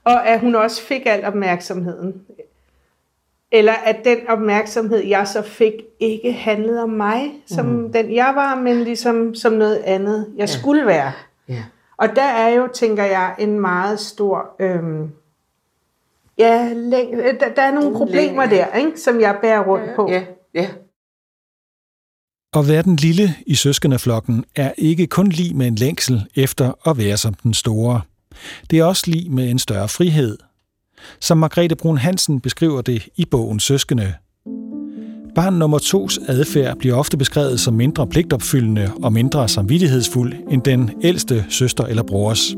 og 0.04 0.28
at 0.28 0.40
hun 0.40 0.56
også 0.56 0.82
fik 0.82 1.02
al 1.06 1.26
opmærksomheden. 1.26 2.22
Eller 3.52 3.74
at 3.74 3.96
den 4.04 4.18
opmærksomhed, 4.28 5.04
jeg 5.06 5.28
så 5.28 5.42
fik, 5.42 5.74
ikke 6.00 6.32
handlede 6.32 6.84
om 6.84 6.90
mig, 6.90 7.32
som 7.48 7.66
mm. 7.66 7.94
den 7.94 8.16
jeg 8.16 8.32
var, 8.36 8.56
men 8.56 8.84
ligesom 8.84 9.36
som 9.36 9.54
noget 9.54 9.78
andet, 9.78 10.28
jeg 10.38 10.50
ja. 10.50 10.60
skulle 10.60 10.86
være. 10.86 11.12
Ja. 11.50 11.64
Og 12.00 12.16
der 12.16 12.24
er 12.24 12.50
jo, 12.50 12.70
tænker 12.74 13.04
jeg, 13.04 13.36
en 13.40 13.60
meget 13.60 14.00
stor... 14.00 14.56
Øhm, 14.60 15.12
ja, 16.38 16.74
læng- 16.74 17.40
der, 17.40 17.54
der 17.56 17.62
er 17.62 17.72
nogle 17.72 17.98
problemer 17.98 18.46
der, 18.46 18.76
ikke, 18.76 19.00
som 19.00 19.20
jeg 19.20 19.38
bærer 19.42 19.64
rundt 19.64 19.96
på. 19.96 20.10
Ja, 20.12 20.24
ja. 20.54 20.70
At 22.54 22.68
være 22.68 22.82
den 22.84 22.96
lille 22.96 23.36
i 23.46 23.56
søskendeflokken 23.56 24.46
er 24.56 24.72
ikke 24.78 25.08
kun 25.08 25.28
lige 25.28 25.54
med 25.54 25.68
en 25.68 25.76
længsel 25.76 26.30
efter 26.36 26.90
at 26.90 26.98
være 26.98 27.18
som 27.18 27.34
den 27.34 27.54
store. 27.54 28.02
Det 28.70 28.80
er 28.80 28.84
også 28.84 29.04
lige 29.08 29.30
med 29.30 29.50
en 29.50 29.60
større 29.60 29.90
frihed. 29.90 30.38
Som 31.20 31.38
Margrethe 31.38 31.76
Brun 31.76 31.98
Hansen 31.98 32.42
beskriver 32.42 32.82
det 32.82 33.08
i 33.16 33.26
bogen 33.26 33.60
Søskende. 33.60 34.14
Barn 35.40 35.54
nummer 35.54 35.78
tos 35.78 36.20
adfærd 36.28 36.78
bliver 36.78 36.96
ofte 36.96 37.18
beskrevet 37.18 37.60
som 37.60 37.74
mindre 37.74 38.08
pligtopfyldende 38.08 38.92
og 39.04 39.14
mindre 39.14 39.48
samvittighedsfuld 39.50 40.34
end 40.52 40.62
den 40.62 40.92
ældste 41.04 41.46
søster 41.50 41.86
eller 41.86 42.04
brors. 42.04 42.56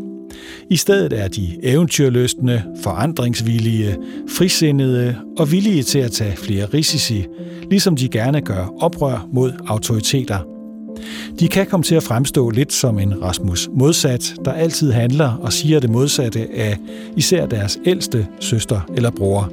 I 0.70 0.78
stedet 0.78 1.14
er 1.14 1.28
de 1.28 1.58
eventyrløstende, 1.64 2.64
forandringsvillige, 2.84 3.98
frisindede 4.30 5.16
og 5.38 5.52
villige 5.52 5.84
til 5.84 6.00
at 6.00 6.12
tage 6.12 6.38
flere 6.38 6.66
risici, 6.66 7.26
ligesom 7.70 7.96
de 7.96 8.10
gerne 8.10 8.42
gør 8.42 8.74
oprør 8.80 9.28
mod 9.34 9.52
autoriteter– 9.68 10.40
de 11.40 11.48
kan 11.48 11.66
komme 11.66 11.84
til 11.84 11.96
at 11.96 12.04
fremstå 12.04 12.50
lidt 12.50 12.74
som 12.74 13.00
en 13.00 13.24
Rasmus 13.24 13.70
modsat, 13.74 14.34
der 14.46 14.52
altid 14.52 14.92
handler 14.92 15.38
og 15.42 15.54
siger 15.54 15.80
det 15.80 15.90
modsatte 15.90 16.48
af 16.56 16.78
især 17.18 17.46
deres 17.46 17.80
ældste 17.86 18.28
søster 18.40 18.82
eller 18.96 19.12
bror, 19.12 19.52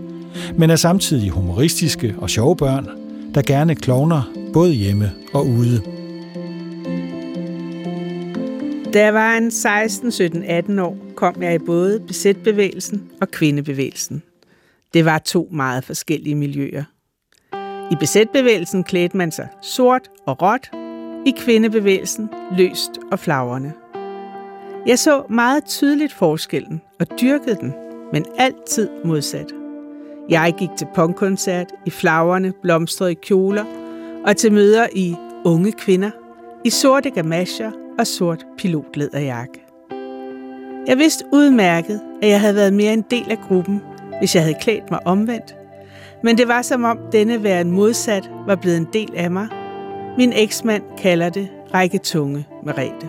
men 0.57 0.71
er 0.71 0.77
samtidig 0.77 1.31
humoristiske 1.31 2.15
og 2.19 2.31
sjove 2.31 2.57
børn, 2.57 2.89
der 3.35 3.43
gerne 3.43 3.75
klovner 3.75 4.33
både 4.53 4.73
hjemme 4.73 5.13
og 5.35 5.47
ude. 5.47 5.83
Da 8.93 9.05
jeg 9.05 9.15
var 9.15 9.37
en 9.37 9.51
16, 9.51 10.13
17, 10.13 10.45
18 10.45 10.79
år, 10.79 10.97
kom 11.15 11.43
jeg 11.43 11.55
i 11.55 11.59
både 11.59 12.01
besætbevægelsen 12.01 13.11
og 13.21 13.31
kvindebevægelsen. 13.31 14.23
Det 14.95 15.05
var 15.05 15.19
to 15.19 15.49
meget 15.53 15.85
forskellige 15.85 16.35
miljøer. 16.35 16.85
I 17.91 17.95
besætbevægelsen 18.01 18.85
klædte 18.85 19.17
man 19.17 19.33
sig 19.33 19.49
sort 19.63 20.09
og 20.27 20.43
råt 20.43 20.71
i 21.27 21.35
kvindebevægelsen 21.39 22.29
løst 22.57 22.91
og 23.13 23.19
flagrende. 23.19 23.73
Jeg 24.87 24.99
så 24.99 25.23
meget 25.31 25.65
tydeligt 25.65 26.13
forskellen 26.13 26.81
og 27.01 27.07
dyrkede 27.21 27.57
den, 27.61 27.75
men 28.13 28.25
altid 28.39 28.89
modsat. 29.05 29.58
Jeg 30.29 30.55
gik 30.59 30.69
til 30.77 30.87
punkkoncert 30.95 31.73
i 31.87 31.91
flagrende, 31.91 32.53
blomstrede 32.63 33.15
kjoler 33.15 33.65
og 34.27 34.37
til 34.37 34.53
møder 34.53 34.87
i 34.93 35.15
unge 35.45 35.73
kvinder, 35.73 36.11
i 36.65 36.71
sorte 36.71 37.11
gamasjer 37.11 37.71
og 37.99 38.07
sort 38.07 38.47
pilotlederjakke. 38.59 39.65
Jeg 40.87 40.99
vidste 40.99 41.25
udmærket, 41.33 42.01
at 42.23 42.29
jeg 42.29 42.41
havde 42.41 42.55
været 42.55 42.73
mere 42.73 42.93
en 42.93 43.05
del 43.11 43.31
af 43.31 43.39
gruppen, 43.49 43.83
hvis 44.19 44.35
jeg 44.35 44.43
havde 44.43 44.59
klædt 44.61 44.91
mig 44.91 45.07
omvendt, 45.07 45.57
men 46.23 46.39
det 46.39 46.49
var 46.49 46.63
som 46.63 46.85
om 46.85 46.99
denne 47.13 47.43
væren 47.43 47.71
modsat 47.71 48.31
var 48.47 48.55
blevet 48.55 48.77
en 48.77 48.89
del 48.93 49.13
af 49.17 49.31
mig 49.31 49.49
min 50.19 50.33
eksmand 50.33 50.83
kalder 50.99 51.29
det 51.29 51.49
række 51.75 51.99
tunge 51.99 52.47
Merete. 52.63 53.07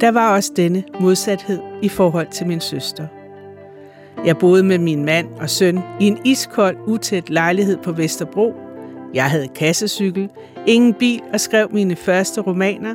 Der 0.00 0.10
var 0.10 0.34
også 0.34 0.52
denne 0.56 0.84
modsathed 1.00 1.60
i 1.82 1.88
forhold 1.88 2.28
til 2.28 2.46
min 2.46 2.60
søster. 2.60 3.06
Jeg 4.24 4.38
boede 4.38 4.62
med 4.62 4.78
min 4.78 5.04
mand 5.04 5.28
og 5.40 5.50
søn 5.50 5.80
i 6.00 6.06
en 6.06 6.18
iskold, 6.24 6.76
utæt 6.86 7.30
lejlighed 7.30 7.76
på 7.76 7.92
Vesterbro. 7.92 8.54
Jeg 9.14 9.24
havde 9.24 9.48
kassecykel, 9.48 10.28
ingen 10.66 10.94
bil 10.94 11.20
og 11.32 11.40
skrev 11.40 11.68
mine 11.72 11.96
første 11.96 12.40
romaner, 12.40 12.94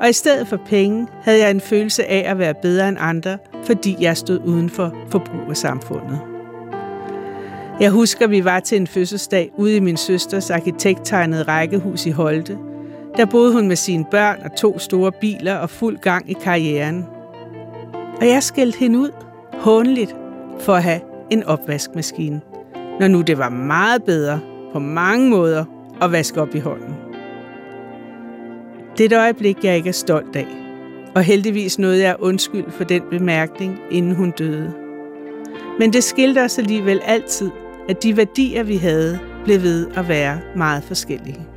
og 0.00 0.08
i 0.08 0.12
stedet 0.12 0.48
for 0.48 0.56
penge 0.66 1.06
havde 1.22 1.38
jeg 1.38 1.50
en 1.50 1.60
følelse 1.60 2.04
af 2.04 2.30
at 2.30 2.38
være 2.38 2.54
bedre 2.62 2.88
end 2.88 2.96
andre, 3.00 3.38
fordi 3.64 3.96
jeg 4.00 4.16
stod 4.16 4.40
uden 4.46 4.70
for 4.70 4.94
forbrugersamfundet. 5.10 6.20
Jeg 7.80 7.90
husker, 7.90 8.26
vi 8.26 8.44
var 8.44 8.60
til 8.60 8.80
en 8.80 8.86
fødselsdag 8.86 9.50
ude 9.56 9.76
i 9.76 9.80
min 9.80 9.96
søsters 9.96 10.50
arkitekttegnede 10.50 11.42
rækkehus 11.42 12.06
i 12.06 12.10
Holte. 12.10 12.58
Der 13.16 13.26
boede 13.26 13.52
hun 13.52 13.68
med 13.68 13.76
sine 13.76 14.04
børn 14.10 14.40
og 14.44 14.56
to 14.56 14.78
store 14.78 15.12
biler 15.12 15.54
og 15.54 15.70
fuld 15.70 15.98
gang 15.98 16.30
i 16.30 16.32
karrieren. 16.32 17.06
Og 18.20 18.28
jeg 18.28 18.42
skældte 18.42 18.78
hende 18.78 18.98
ud, 18.98 19.10
håndeligt, 19.52 20.16
for 20.60 20.74
at 20.74 20.82
have 20.82 21.00
en 21.30 21.44
opvaskemaskine, 21.44 22.40
når 23.00 23.08
nu 23.08 23.20
det 23.20 23.38
var 23.38 23.48
meget 23.48 24.04
bedre 24.04 24.40
på 24.72 24.78
mange 24.78 25.30
måder 25.30 25.64
at 26.02 26.12
vaske 26.12 26.42
op 26.42 26.54
i 26.54 26.58
hånden. 26.58 26.94
Det 28.98 29.12
er 29.12 29.16
et 29.16 29.22
øjeblik, 29.22 29.64
jeg 29.64 29.76
ikke 29.76 29.88
er 29.88 29.92
stolt 29.92 30.36
af, 30.36 30.46
og 31.14 31.22
heldigvis 31.22 31.78
nåede 31.78 32.02
jeg 32.02 32.16
undskyld 32.18 32.70
for 32.70 32.84
den 32.84 33.02
bemærkning, 33.10 33.78
inden 33.90 34.14
hun 34.14 34.30
døde. 34.30 34.72
Men 35.78 35.92
det 35.92 36.04
skilte 36.04 36.42
os 36.44 36.58
alligevel 36.58 37.00
altid, 37.04 37.50
at 37.88 38.02
de 38.02 38.16
værdier, 38.16 38.62
vi 38.62 38.76
havde, 38.76 39.18
blev 39.44 39.62
ved 39.62 39.86
at 39.94 40.08
være 40.08 40.40
meget 40.56 40.84
forskellige. 40.84 41.49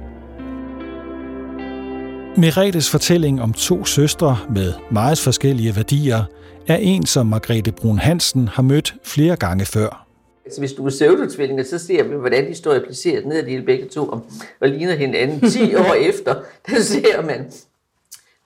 Meretes 2.38 2.90
fortælling 2.90 3.42
om 3.42 3.54
to 3.54 3.86
søstre 3.86 4.38
med 4.50 4.74
meget 4.92 5.20
forskellige 5.20 5.76
værdier 5.76 6.24
er 6.68 6.76
en, 6.76 7.06
som 7.06 7.28
Margrethe 7.28 7.72
Brun 7.72 7.98
Hansen 7.98 8.48
har 8.48 8.64
mødt 8.64 8.96
flere 9.04 9.36
gange 9.36 9.66
før. 9.66 10.08
Altså, 10.46 10.60
hvis 10.60 10.74
du 10.74 10.86
er 10.86 10.90
pseudotvillinger, 10.90 11.64
så 11.64 11.80
ser 11.80 12.04
vi, 12.04 12.16
hvordan 12.16 12.48
de 12.48 12.56
står 12.56 12.80
placeret 12.80 13.26
ned 13.26 13.48
i 13.48 13.62
begge 13.62 13.86
to 13.88 14.06
og, 14.06 14.26
og 14.62 14.70
ligner 14.70 14.96
hinanden 14.96 15.50
10 15.52 15.76
år 15.76 15.94
efter. 15.94 16.36
Der 16.68 16.82
ser 16.82 17.22
man 17.22 17.52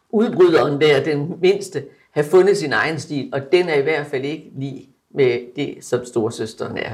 udbryderen 0.10 0.82
der, 0.82 1.04
den 1.04 1.34
mindste, 1.42 1.84
have 2.12 2.26
fundet 2.26 2.58
sin 2.58 2.74
egen 2.74 3.00
stil, 3.00 3.30
og 3.34 3.42
den 3.52 3.70
er 3.70 3.76
i 3.76 3.82
hvert 3.82 4.08
fald 4.08 4.26
ikke 4.26 4.52
lige 4.60 4.90
med 5.16 5.40
det, 5.56 5.78
som 5.82 6.06
storsøsteren 6.06 6.78
er. 6.78 6.92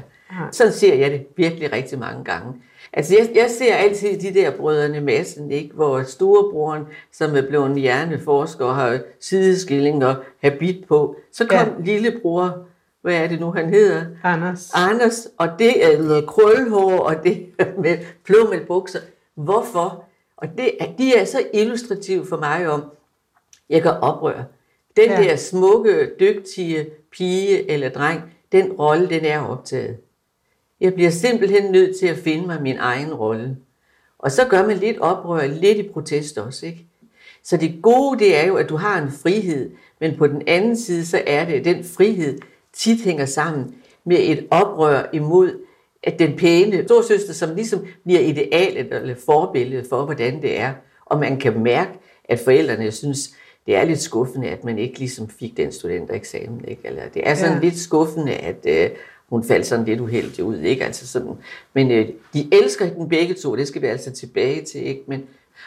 Sådan 0.52 0.74
ser 0.74 0.96
jeg 0.96 1.12
det 1.12 1.26
virkelig 1.38 1.74
rigtig 1.74 2.00
mange 2.00 2.24
gange. 2.24 2.54
Altså, 2.94 3.16
jeg, 3.18 3.30
jeg 3.36 3.50
ser 3.50 3.76
altid 3.76 4.20
de 4.20 4.34
der 4.34 4.52
brødrene 4.52 5.02
Madsen, 5.02 5.52
ikke? 5.52 5.76
hvor 5.76 6.04
storebroren, 6.04 6.84
som 7.12 7.36
er 7.36 7.42
blevet 7.42 7.82
hjerneforsker 7.82 8.66
og 8.66 8.76
har 8.76 9.00
sideskilling 9.20 10.06
og 10.06 10.16
habit 10.42 10.86
på, 10.88 11.16
så 11.32 11.46
kom 11.46 11.68
ja. 11.68 11.84
lillebror, 11.84 12.68
hvad 13.02 13.16
er 13.16 13.28
det 13.28 13.40
nu, 13.40 13.52
han 13.52 13.70
hedder? 13.70 14.06
Anders. 14.24 14.72
Anders, 14.74 15.28
og 15.38 15.50
det 15.60 15.86
er 15.86 16.22
krølhår, 16.22 17.00
og 17.00 17.24
det 17.24 17.46
med 17.84 17.98
plummelbukser. 18.24 19.00
Hvorfor? 19.36 20.04
Og 20.38 20.48
det, 20.58 20.72
de 20.98 21.16
er 21.16 21.26
så 21.26 21.44
illustrative 21.54 22.26
for 22.26 22.38
mig 22.38 22.70
om, 22.70 22.84
jeg 23.70 23.82
kan 23.82 23.92
oprøre. 23.92 24.46
Den 24.96 25.10
ja. 25.10 25.24
der 25.24 25.36
smukke, 25.36 26.12
dygtige 26.20 26.90
pige 27.12 27.72
eller 27.72 27.90
dreng, 27.90 28.22
den 28.52 28.72
rolle, 28.72 29.10
den 29.10 29.26
er 29.26 29.40
optaget. 29.40 29.98
Jeg 30.82 30.94
bliver 30.94 31.10
simpelthen 31.10 31.72
nødt 31.72 32.00
til 32.00 32.08
at 32.08 32.18
finde 32.18 32.48
mig 32.48 32.62
min 32.62 32.77
egen 32.80 33.13
rolle. 33.13 33.58
Og 34.20 34.32
så 34.32 34.48
gør 34.48 34.68
man 34.68 34.77
lidt 34.77 35.00
oprør, 35.00 35.48
lidt 35.48 35.77
i 35.77 35.89
protest 35.89 36.38
også, 36.38 36.65
ikke? 36.65 36.86
Så 37.44 37.58
det 37.58 37.80
gode, 37.82 38.20
det 38.20 38.38
er 38.38 38.48
jo, 38.48 38.56
at 38.56 38.70
du 38.70 38.75
har 38.75 39.01
en 39.01 39.12
frihed, 39.12 39.72
men 40.00 40.18
på 40.18 40.27
den 40.27 40.42
anden 40.48 40.77
side, 40.77 41.06
så 41.06 41.22
er 41.27 41.46
det, 41.46 41.53
at 41.53 41.65
den 41.65 41.84
frihed 41.84 42.39
tit 42.74 43.01
hænger 43.03 43.25
sammen 43.25 43.75
med 44.06 44.18
et 44.20 44.48
oprør 44.51 45.10
imod 45.13 45.60
at 46.03 46.20
den 46.20 46.36
pæne 46.36 46.84
storsøster, 46.84 47.34
som 47.34 47.56
ligesom 47.56 47.86
bliver 48.03 48.20
idealet 48.20 48.94
eller 48.94 49.15
forbilledet 49.25 49.86
for, 49.89 50.06
hvordan 50.06 50.42
det 50.42 50.60
er. 50.60 50.74
Og 51.06 51.20
man 51.20 51.39
kan 51.39 51.63
mærke, 51.63 51.92
at 52.25 52.39
forældrene 52.39 52.92
synes, 52.92 53.36
det 53.65 53.75
er 53.75 53.84
lidt 53.84 54.00
skuffende, 54.00 54.50
at 54.50 54.63
man 54.63 54.80
ikke 54.80 55.00
ligesom 55.00 55.30
fik 55.30 55.58
den 55.58 55.72
studentereksamen. 55.72 56.65
Ikke? 56.68 56.82
Eller 56.84 57.01
det 57.13 57.30
er 57.30 57.36
sådan 57.36 57.53
ja. 57.53 57.60
lidt 57.60 57.80
skuffende, 57.80 58.34
at 58.34 58.65
øh, 58.68 58.89
hun 59.34 59.44
faldt 59.44 59.66
sådan 59.66 59.86
lidt 59.86 60.00
uheldig 60.00 60.44
ud. 60.44 60.58
Ikke? 60.58 60.86
Altså 60.86 61.08
sådan, 61.08 61.32
men 61.74 61.92
øh, 61.92 62.08
de 62.34 62.48
elsker 62.52 62.90
den 62.90 63.10
begge 63.10 63.34
to, 63.34 63.56
det 63.56 63.68
skal 63.68 63.82
vi 63.82 63.88
altså 63.88 64.12
tilbage 64.12 64.62
til. 64.62 64.88
Ikke? 64.88 65.04
Men, 65.08 65.24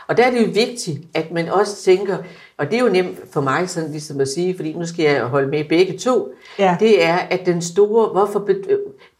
og 0.06 0.16
der 0.16 0.24
er 0.24 0.30
det 0.30 0.40
jo 0.40 0.50
vigtigt, 0.54 1.00
at 1.14 1.30
man 1.30 1.48
også 1.48 1.82
tænker, 1.82 2.16
og 2.56 2.70
det 2.70 2.78
er 2.78 2.82
jo 2.82 2.88
nemt 2.88 3.18
for 3.30 3.40
mig 3.40 3.68
sådan 3.68 3.90
ligesom 3.90 4.20
at 4.20 4.28
sige, 4.28 4.56
fordi 4.56 4.72
nu 4.72 4.86
skal 4.86 5.04
jeg 5.04 5.24
holde 5.24 5.48
med 5.48 5.64
begge 5.68 5.98
to, 5.98 6.28
ja. 6.58 6.76
det 6.80 7.04
er, 7.04 7.16
at 7.16 7.46
den 7.46 7.62
store, 7.62 8.08
hvorfor, 8.08 8.38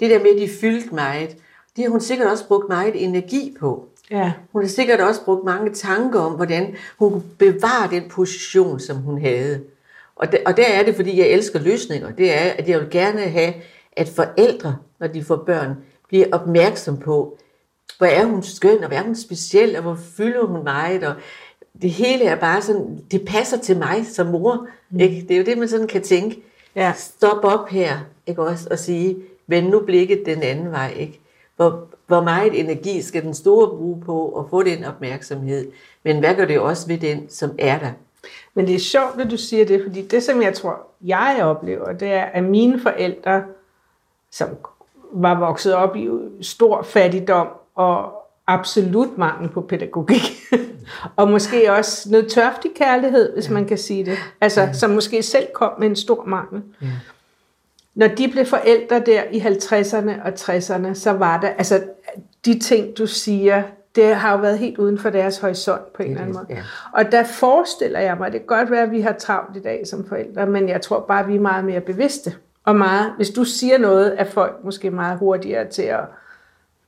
det 0.00 0.11
der 0.11 0.19
med, 0.19 0.31
at 0.35 0.41
de 0.41 0.49
fyldte 0.61 0.95
meget, 0.95 1.37
det 1.76 1.85
har 1.85 1.91
hun 1.91 2.00
sikkert 2.00 2.29
også 2.29 2.47
brugt 2.47 2.69
meget 2.69 3.05
energi 3.05 3.57
på. 3.61 3.88
Ja. 4.11 4.33
Hun 4.53 4.62
har 4.62 4.69
sikkert 4.69 5.00
også 5.00 5.25
brugt 5.25 5.45
mange 5.45 5.73
tanker 5.73 6.21
om, 6.21 6.33
hvordan 6.33 6.75
hun 6.99 7.11
kunne 7.11 7.23
bevare 7.38 7.91
den 7.91 8.09
position, 8.09 8.81
som 8.81 8.97
hun 8.97 9.21
havde. 9.21 9.61
Og, 10.17 10.33
der, 10.33 10.38
og 10.47 10.57
der 10.57 10.67
er 10.67 10.85
det, 10.85 10.97
fordi 10.97 11.19
jeg 11.19 11.29
elsker 11.29 11.61
løsninger. 11.61 12.11
Det 12.11 12.33
er, 12.33 12.50
at 12.59 12.69
jeg 12.69 12.81
vil 12.81 12.91
gerne 12.91 13.21
have, 13.21 13.53
at 13.97 14.09
forældre, 14.09 14.76
når 15.00 15.07
de 15.07 15.25
får 15.25 15.37
børn, 15.37 15.76
bliver 16.09 16.26
opmærksom 16.33 16.97
på, 16.99 17.38
hvor 17.99 18.07
er 18.07 18.25
hun 18.25 18.43
skøn, 18.43 18.83
og 18.83 18.88
hvor 18.88 18.97
er 18.97 19.03
hun 19.03 19.17
speciel, 19.17 19.76
og 19.76 19.83
hvor 19.83 19.99
fylder 20.17 20.47
hun 20.47 20.65
meget, 20.65 21.05
og 21.05 21.15
det 21.83 21.91
hele 21.91 22.25
er 22.25 22.37
bare 22.37 22.62
sådan, 22.62 23.00
det 23.11 23.25
passer 23.26 23.59
til 23.59 23.76
mig 23.79 24.07
som 24.07 24.26
mor. 24.26 24.67
Mm. 24.91 25.00
Ikke? 25.00 25.21
Det 25.29 25.31
er 25.31 25.38
jo 25.38 25.45
det, 25.45 25.59
man 25.59 25.69
sådan 25.69 25.87
kan 25.87 26.03
tænke. 26.03 26.43
Ja. 26.75 26.93
Stop 26.97 27.45
op 27.45 27.69
her, 27.69 27.99
ikke 28.26 28.43
også, 28.43 28.69
og 28.71 28.79
sige, 28.79 29.17
vend 29.47 29.69
nu 29.69 29.81
blikket 29.81 30.23
den 30.26 30.43
anden 30.43 30.71
vej. 30.71 30.95
Ikke? 30.97 31.21
Hvor, 31.57 31.88
hvor 32.07 32.23
meget 32.23 32.61
energi 32.61 33.03
skal 33.03 33.23
den 33.23 33.35
store 33.35 33.69
bruge 33.69 34.00
på 34.00 34.29
at 34.29 34.45
få 34.50 34.62
den 34.62 34.85
opmærksomhed, 34.85 35.67
men 36.05 36.19
hvad 36.19 36.35
gør 36.35 36.45
det 36.45 36.61
også 36.61 36.87
ved 36.87 36.99
den, 36.99 37.29
som 37.29 37.50
er 37.59 37.79
der? 37.79 37.91
Men 38.55 38.67
det 38.67 38.75
er 38.75 38.79
sjovt, 38.79 39.21
at 39.21 39.31
du 39.31 39.37
siger 39.37 39.65
det, 39.65 39.83
fordi 39.83 40.03
det, 40.03 40.23
som 40.23 40.43
jeg 40.43 40.55
tror, 40.55 40.87
jeg 41.05 41.38
oplever, 41.43 41.93
det 41.93 42.09
er, 42.09 42.25
at 42.25 42.45
mine 42.45 42.81
forældre, 42.81 43.43
som 44.37 44.49
var 45.12 45.38
vokset 45.38 45.75
op 45.75 45.97
i 45.97 46.09
stor 46.40 46.83
fattigdom 46.83 47.49
og 47.75 48.12
absolut 48.47 49.19
mangel 49.19 49.49
på 49.49 49.61
pædagogik, 49.61 50.23
og 51.16 51.28
måske 51.31 51.73
også 51.73 52.11
noget 52.11 52.28
tørftig 52.28 52.71
kærlighed, 52.76 53.35
hvis 53.35 53.49
ja. 53.49 53.52
man 53.52 53.66
kan 53.66 53.78
sige 53.78 54.05
det, 54.05 54.19
altså 54.40 54.61
ja. 54.61 54.73
som 54.73 54.90
måske 54.90 55.23
selv 55.23 55.47
kom 55.55 55.73
med 55.78 55.88
en 55.88 55.97
stor 55.97 56.25
mangel. 56.25 56.62
Ja 56.83 56.88
når 57.97 58.09
de 58.09 58.28
blev 58.28 58.45
forældre 58.45 59.00
der 59.00 59.23
i 59.33 59.40
50'erne 59.40 60.23
og 60.25 60.28
60'erne, 60.28 60.95
så 60.95 61.12
var 61.12 61.40
der, 61.40 61.49
altså 61.49 61.83
de 62.45 62.59
ting, 62.59 62.99
du 62.99 63.07
siger, 63.07 63.62
det 63.95 64.14
har 64.14 64.33
jo 64.33 64.38
været 64.38 64.59
helt 64.59 64.78
uden 64.78 64.99
for 64.99 65.11
deres 65.11 65.38
horisont 65.38 65.93
på 65.93 66.02
en 66.02 66.11
eller 66.11 66.23
anden 66.23 66.37
måde. 66.37 66.47
Ja. 66.50 66.62
Og 66.93 67.12
der 67.12 67.25
forestiller 67.25 68.00
jeg 68.00 68.16
mig, 68.19 68.33
det 68.33 68.40
kan 68.40 68.47
godt 68.47 68.71
være, 68.71 68.83
at 68.83 68.90
vi 68.90 69.00
har 69.00 69.12
travlt 69.12 69.57
i 69.57 69.61
dag 69.61 69.87
som 69.87 70.09
forældre, 70.09 70.46
men 70.46 70.68
jeg 70.68 70.81
tror 70.81 71.01
bare, 71.01 71.20
at 71.20 71.29
vi 71.29 71.37
er 71.37 71.40
meget 71.40 71.64
mere 71.64 71.81
bevidste. 71.81 72.35
Og 72.66 72.76
meget, 72.76 73.12
hvis 73.16 73.31
du 73.31 73.44
siger 73.44 73.79
noget, 73.79 74.20
er 74.20 74.24
folk 74.24 74.64
måske 74.64 74.90
meget 74.90 75.18
hurtigere 75.18 75.68
til 75.68 75.83
at 75.83 76.00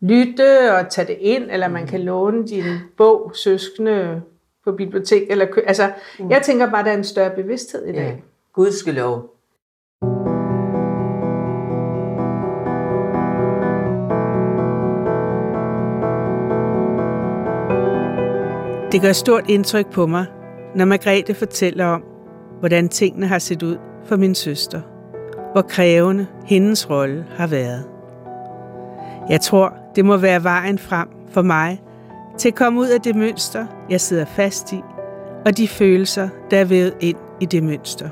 lytte 0.00 0.74
og 0.74 0.90
tage 0.90 1.06
det 1.06 1.16
ind, 1.20 1.50
eller 1.50 1.68
man 1.68 1.86
kan 1.86 2.00
låne 2.00 2.46
din 2.46 2.64
bog, 2.96 3.32
søskende 3.34 4.22
på 4.64 4.72
bibliotek. 4.72 5.30
Eller, 5.30 5.46
altså, 5.66 5.92
mm. 6.18 6.30
jeg 6.30 6.42
tænker 6.42 6.70
bare, 6.70 6.78
at 6.78 6.86
der 6.86 6.92
er 6.92 6.96
en 6.96 7.04
større 7.04 7.30
bevidsthed 7.30 7.86
i 7.86 7.92
dag. 7.92 8.02
Ja. 8.02 8.14
Gudskelov. 8.52 9.34
Det 18.92 19.02
gør 19.02 19.12
stort 19.12 19.50
indtryk 19.50 19.92
på 19.92 20.06
mig, 20.06 20.26
når 20.74 20.84
Margrethe 20.84 21.34
fortæller 21.34 21.86
om, 21.86 22.04
hvordan 22.58 22.88
tingene 22.88 23.26
har 23.26 23.38
set 23.38 23.62
ud 23.62 23.76
for 24.04 24.16
min 24.16 24.34
søster. 24.34 24.97
Hvor 25.52 25.62
krævende 25.62 26.26
hendes 26.44 26.90
rolle 26.90 27.26
har 27.37 27.46
været. 27.46 27.84
Jeg 29.28 29.40
tror, 29.40 29.74
det 29.96 30.04
må 30.04 30.16
være 30.16 30.44
vejen 30.44 30.78
frem 30.78 31.08
for 31.30 31.42
mig 31.42 31.82
til 32.38 32.48
at 32.48 32.54
komme 32.54 32.80
ud 32.80 32.88
af 32.88 33.00
det 33.00 33.16
mønster, 33.16 33.66
jeg 33.90 34.00
sidder 34.00 34.24
fast 34.24 34.72
i, 34.72 34.80
og 35.46 35.56
de 35.56 35.68
følelser, 35.68 36.28
der 36.50 36.58
er 36.58 36.64
vævet 36.64 36.94
ind 37.00 37.16
i 37.40 37.44
det 37.44 37.62
mønster. 37.62 38.08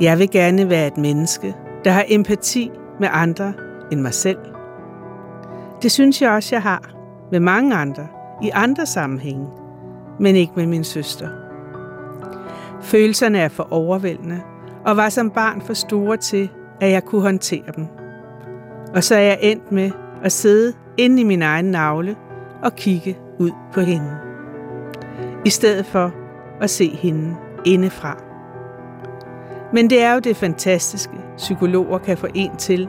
Jeg 0.00 0.18
vil 0.18 0.30
gerne 0.30 0.70
være 0.70 0.86
et 0.86 0.96
menneske, 0.96 1.54
der 1.84 1.90
har 1.90 2.04
empati 2.08 2.70
med 3.00 3.08
andre 3.12 3.52
end 3.92 4.00
mig 4.00 4.14
selv. 4.14 4.38
Det 5.82 5.92
synes 5.92 6.22
jeg 6.22 6.30
også, 6.30 6.54
jeg 6.54 6.62
har 6.62 6.90
med 7.32 7.40
mange 7.40 7.74
andre, 7.74 8.06
i 8.42 8.50
andre 8.54 8.86
sammenhænge, 8.86 9.46
men 10.20 10.36
ikke 10.36 10.52
med 10.56 10.66
min 10.66 10.84
søster. 10.84 11.28
Følelserne 12.82 13.38
er 13.38 13.48
for 13.48 13.68
overvældende, 13.70 14.40
og 14.84 14.96
var 14.96 15.08
som 15.08 15.30
barn 15.30 15.60
for 15.60 15.74
store 15.74 16.16
til, 16.16 16.50
at 16.80 16.90
jeg 16.90 17.04
kunne 17.04 17.22
håndtere 17.22 17.72
dem. 17.76 17.86
Og 18.94 19.04
så 19.04 19.14
er 19.14 19.20
jeg 19.20 19.38
endt 19.40 19.72
med 19.72 19.90
at 20.22 20.32
sidde 20.32 20.72
inde 20.96 21.20
i 21.20 21.24
min 21.24 21.42
egen 21.42 21.64
navle 21.64 22.16
og 22.62 22.76
kigge 22.76 23.18
ud 23.38 23.50
på 23.72 23.80
hende. 23.80 24.10
I 25.44 25.50
stedet 25.50 25.86
for 25.86 26.12
at 26.60 26.70
se 26.70 26.88
hende 26.88 27.36
indefra. 27.64 28.18
Men 29.72 29.90
det 29.90 30.02
er 30.02 30.14
jo 30.14 30.20
det 30.20 30.36
fantastiske, 30.36 31.16
psykologer 31.36 31.98
kan 31.98 32.18
få 32.18 32.26
en 32.34 32.56
til, 32.56 32.88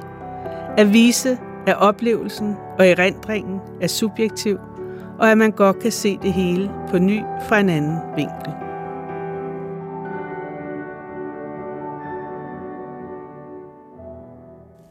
at 0.77 0.93
vise, 0.93 1.37
at 1.67 1.77
oplevelsen 1.77 2.55
og 2.79 2.87
erindringen 2.87 3.59
er 3.81 3.87
subjektiv 3.87 4.57
og 5.19 5.31
at 5.31 5.37
man 5.37 5.51
godt 5.51 5.79
kan 5.79 5.91
se 5.91 6.19
det 6.21 6.33
hele 6.33 6.71
på 6.89 6.97
ny 6.97 7.21
fra 7.47 7.59
en 7.59 7.69
anden 7.69 7.97
vinkel. 8.15 8.64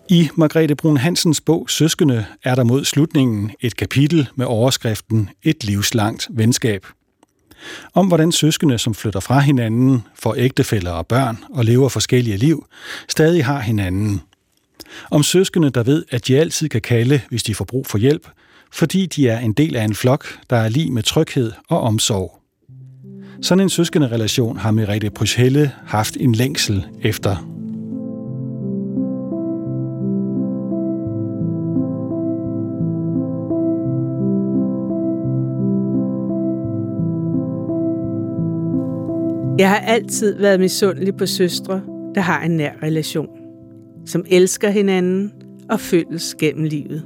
I 0.09 0.29
Margrethe 0.35 0.75
Brun 0.75 0.97
Hansens 0.97 1.41
bog 1.41 1.71
Søskende 1.71 2.27
er 2.43 2.55
der 2.55 2.65
mod 2.65 2.85
slutningen 2.85 3.51
et 3.61 3.77
kapitel 3.77 4.29
med 4.35 4.47
overskriften 4.47 5.31
Et 5.43 5.65
livslangt 5.65 6.29
venskab. 6.31 6.87
Om 7.95 8.07
hvordan 8.07 8.33
søskende, 8.33 8.79
som 8.79 8.95
flytter 8.95 9.21
fra 9.21 9.41
hinanden, 9.41 10.03
får 10.15 10.35
ægtefæller 10.35 10.91
og 10.91 11.07
børn 11.07 11.39
og 11.51 11.65
lever 11.65 11.89
forskellige 11.89 12.37
liv, 12.37 12.67
stadig 13.09 13.45
har 13.45 13.61
hinanden. 13.61 14.21
Om 15.11 15.23
søskende, 15.23 15.71
der 15.71 15.83
ved, 15.83 16.05
at 16.11 16.27
de 16.27 16.39
altid 16.39 16.69
kan 16.69 16.81
kalde, 16.81 17.21
hvis 17.29 17.43
de 17.43 17.55
får 17.55 17.65
brug 17.65 17.87
for 17.87 17.99
hjælp, 17.99 18.29
fordi 18.73 19.07
de 19.07 19.29
er 19.29 19.39
en 19.39 19.53
del 19.53 19.77
af 19.77 19.85
en 19.85 19.95
flok, 19.95 20.27
der 20.51 20.57
er 20.57 20.69
lige 20.69 20.91
med 20.91 21.03
tryghed 21.03 21.53
og 21.69 21.81
omsorg. 21.81 22.41
Sådan 23.43 23.63
en 23.63 23.71
søskende 23.71 24.09
relation 24.09 24.57
har 24.57 24.71
Merete 24.71 25.11
Pryshelle 25.11 25.73
haft 25.87 26.17
en 26.21 26.35
længsel 26.35 26.87
efter. 27.03 27.54
Jeg 39.59 39.69
har 39.69 39.79
altid 39.79 40.39
været 40.39 40.61
misundelig 40.61 41.17
på 41.17 41.27
søstre, 41.27 41.83
der 42.15 42.21
har 42.21 42.43
en 42.43 42.51
nær 42.51 42.73
relation, 42.83 43.29
som 44.07 44.25
elsker 44.31 44.71
hinanden 44.71 45.33
og 45.71 45.81
følges 45.81 46.35
gennem 46.35 46.65
livet. 46.65 47.05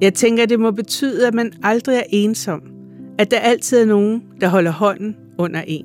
Jeg 0.00 0.14
tænker, 0.14 0.46
det 0.46 0.60
må 0.60 0.70
betyde, 0.70 1.26
at 1.26 1.34
man 1.34 1.52
aldrig 1.62 1.96
er 1.96 2.02
ensom. 2.10 2.62
At 3.18 3.30
der 3.30 3.38
altid 3.38 3.80
er 3.80 3.84
nogen, 3.84 4.22
der 4.40 4.48
holder 4.48 4.70
hånden 4.70 5.16
under 5.38 5.62
en. 5.66 5.84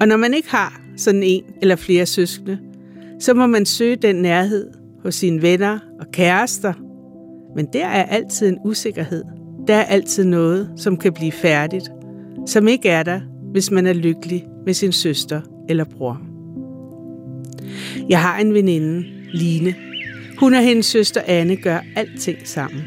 Og 0.00 0.08
når 0.08 0.16
man 0.16 0.34
ikke 0.34 0.50
har 0.50 0.80
sådan 0.96 1.22
en 1.22 1.42
eller 1.62 1.76
flere 1.76 2.06
søskende, 2.06 2.58
så 3.20 3.34
må 3.34 3.46
man 3.46 3.66
søge 3.66 3.96
den 3.96 4.16
nærhed 4.16 4.70
hos 5.02 5.14
sine 5.14 5.42
venner 5.42 5.78
og 6.00 6.06
kærester. 6.12 6.72
Men 7.56 7.66
der 7.72 7.86
er 7.86 8.04
altid 8.04 8.48
en 8.48 8.58
usikkerhed. 8.64 9.24
Der 9.68 9.74
er 9.74 9.84
altid 9.84 10.24
noget, 10.24 10.70
som 10.76 10.96
kan 10.96 11.12
blive 11.12 11.32
færdigt, 11.32 11.90
som 12.46 12.68
ikke 12.68 12.88
er 12.88 13.02
der, 13.02 13.20
hvis 13.52 13.70
man 13.70 13.86
er 13.86 13.92
lykkelig 13.92 14.46
med 14.66 14.74
sin 14.74 14.92
søster 14.92 15.40
eller 15.68 15.84
bror. 15.84 16.20
Jeg 18.08 18.20
har 18.22 18.38
en 18.38 18.54
veninde, 18.54 19.04
Line, 19.32 19.74
hun 20.38 20.54
og 20.54 20.62
hendes 20.62 20.86
søster 20.86 21.20
Anne 21.26 21.56
gør 21.56 21.78
alting 21.96 22.38
sammen. 22.44 22.82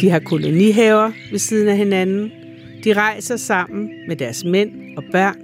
De 0.00 0.10
har 0.10 0.18
kolonihaver 0.18 1.12
ved 1.30 1.38
siden 1.38 1.68
af 1.68 1.76
hinanden. 1.76 2.32
De 2.84 2.92
rejser 2.92 3.36
sammen 3.36 3.90
med 4.08 4.16
deres 4.16 4.44
mænd 4.44 4.70
og 4.96 5.04
børn. 5.12 5.36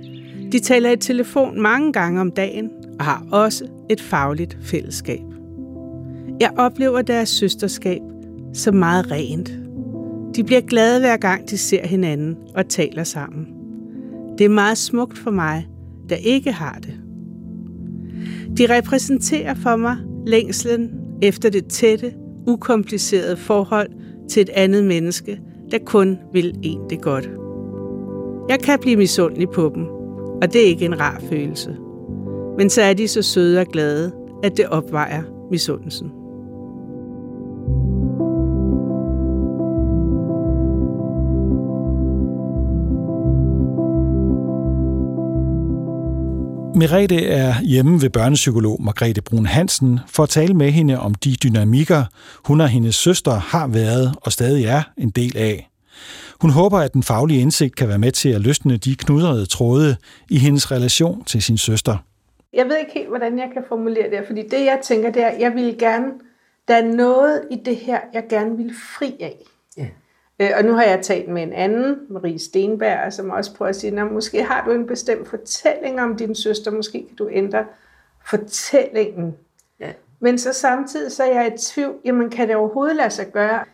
De 0.52 0.58
taler 0.58 0.90
i 0.90 0.96
telefon 0.96 1.60
mange 1.60 1.92
gange 1.92 2.20
om 2.20 2.30
dagen 2.30 2.70
og 2.98 3.04
har 3.04 3.26
også 3.30 3.68
et 3.90 4.00
fagligt 4.00 4.58
fællesskab. 4.62 5.22
Jeg 6.40 6.50
oplever 6.56 7.02
deres 7.02 7.28
søsterskab 7.28 8.00
som 8.54 8.74
meget 8.74 9.10
rent. 9.10 9.52
De 10.36 10.44
bliver 10.44 10.60
glade 10.60 11.00
hver 11.00 11.16
gang 11.16 11.50
de 11.50 11.58
ser 11.58 11.86
hinanden 11.86 12.36
og 12.54 12.68
taler 12.68 13.04
sammen. 13.04 13.55
Det 14.38 14.44
er 14.44 14.48
meget 14.48 14.78
smukt 14.78 15.18
for 15.18 15.30
mig, 15.30 15.66
der 16.08 16.16
ikke 16.16 16.52
har 16.52 16.78
det. 16.82 16.94
De 18.58 18.76
repræsenterer 18.76 19.54
for 19.54 19.76
mig 19.76 19.96
længslen 20.26 20.90
efter 21.22 21.50
det 21.50 21.66
tætte, 21.66 22.12
ukomplicerede 22.46 23.36
forhold 23.36 23.88
til 24.28 24.42
et 24.42 24.48
andet 24.48 24.84
menneske, 24.84 25.40
der 25.70 25.78
kun 25.78 26.18
vil 26.32 26.58
en 26.62 26.80
det 26.90 27.00
godt. 27.00 27.30
Jeg 28.48 28.60
kan 28.60 28.78
blive 28.80 28.96
misundelig 28.96 29.48
på 29.48 29.72
dem, 29.74 29.86
og 30.42 30.52
det 30.52 30.62
er 30.62 30.66
ikke 30.66 30.84
en 30.84 31.00
rar 31.00 31.22
følelse. 31.30 31.76
Men 32.58 32.70
så 32.70 32.82
er 32.82 32.92
de 32.94 33.08
så 33.08 33.22
søde 33.22 33.60
og 33.60 33.66
glade, 33.66 34.12
at 34.42 34.56
det 34.56 34.66
opvejer 34.66 35.22
misundelsen. 35.50 36.10
Merete 46.78 47.26
er 47.26 47.54
hjemme 47.62 48.02
ved 48.02 48.10
børnepsykolog 48.10 48.82
Margrethe 48.82 49.22
Brun 49.22 49.46
Hansen 49.46 50.00
for 50.06 50.22
at 50.22 50.28
tale 50.28 50.54
med 50.54 50.70
hende 50.70 51.00
om 51.00 51.14
de 51.14 51.34
dynamikker, 51.34 52.04
hun 52.44 52.60
og 52.60 52.68
hendes 52.68 52.94
søster 52.94 53.30
har 53.30 53.66
været 53.66 54.14
og 54.22 54.32
stadig 54.32 54.64
er 54.64 54.82
en 54.96 55.10
del 55.10 55.36
af. 55.36 55.70
Hun 56.40 56.50
håber, 56.50 56.78
at 56.78 56.94
den 56.94 57.02
faglige 57.02 57.40
indsigt 57.40 57.76
kan 57.76 57.88
være 57.88 57.98
med 57.98 58.12
til 58.12 58.28
at 58.28 58.40
løsne 58.40 58.76
de 58.76 58.96
knudrede 58.96 59.46
tråde 59.46 59.96
i 60.30 60.38
hendes 60.38 60.70
relation 60.70 61.24
til 61.24 61.42
sin 61.42 61.58
søster. 61.58 61.96
Jeg 62.52 62.64
ved 62.66 62.76
ikke 62.78 62.92
helt, 62.94 63.08
hvordan 63.08 63.38
jeg 63.38 63.50
kan 63.52 63.62
formulere 63.68 64.10
det, 64.10 64.24
fordi 64.26 64.42
det 64.42 64.64
jeg 64.64 64.78
tænker, 64.82 65.10
det 65.10 65.22
er, 65.22 65.28
at 65.28 65.40
jeg 65.40 65.54
vil 65.54 65.76
gerne, 65.78 66.06
der 66.68 66.74
er 66.74 66.84
noget 66.84 67.42
i 67.50 67.56
det 67.64 67.76
her, 67.76 68.00
jeg 68.14 68.24
gerne 68.30 68.56
vil 68.56 68.72
fri 68.98 69.14
af. 69.20 69.36
Øh, 69.78 69.86
og 70.38 70.64
nu 70.64 70.72
har 70.72 70.82
jeg 70.82 71.02
talt 71.02 71.28
med 71.28 71.42
en 71.42 71.52
anden, 71.52 71.98
Marie 72.08 72.38
Stenberg, 72.38 73.12
som 73.12 73.30
også 73.30 73.54
prøver 73.54 73.68
at 73.68 73.76
sige, 73.76 74.00
at 74.00 74.12
måske 74.12 74.42
har 74.42 74.64
du 74.64 74.70
en 74.70 74.86
bestemt 74.86 75.28
fortælling 75.28 76.00
om 76.00 76.16
din 76.16 76.34
søster, 76.34 76.70
måske 76.70 77.06
kan 77.06 77.16
du 77.16 77.28
ændre 77.32 77.64
fortællingen. 78.26 79.36
Ja. 79.80 79.92
Men 80.20 80.38
så 80.38 80.52
samtidig 80.52 81.12
så 81.12 81.24
er 81.24 81.32
jeg 81.32 81.54
i 81.54 81.58
tvivl, 81.58 81.94
jamen 82.04 82.30
kan 82.30 82.48
det 82.48 82.56
overhovedet 82.56 82.96
lade 82.96 83.10
sig 83.10 83.32
gøre? 83.32 83.64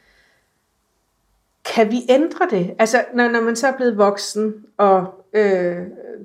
Kan 1.74 1.90
vi 1.90 2.00
ændre 2.08 2.48
det? 2.50 2.74
Altså 2.78 3.04
når, 3.14 3.28
når 3.28 3.40
man 3.40 3.56
så 3.56 3.66
er 3.66 3.76
blevet 3.76 3.98
voksen, 3.98 4.66
og 4.76 5.24
øh, 5.32 5.76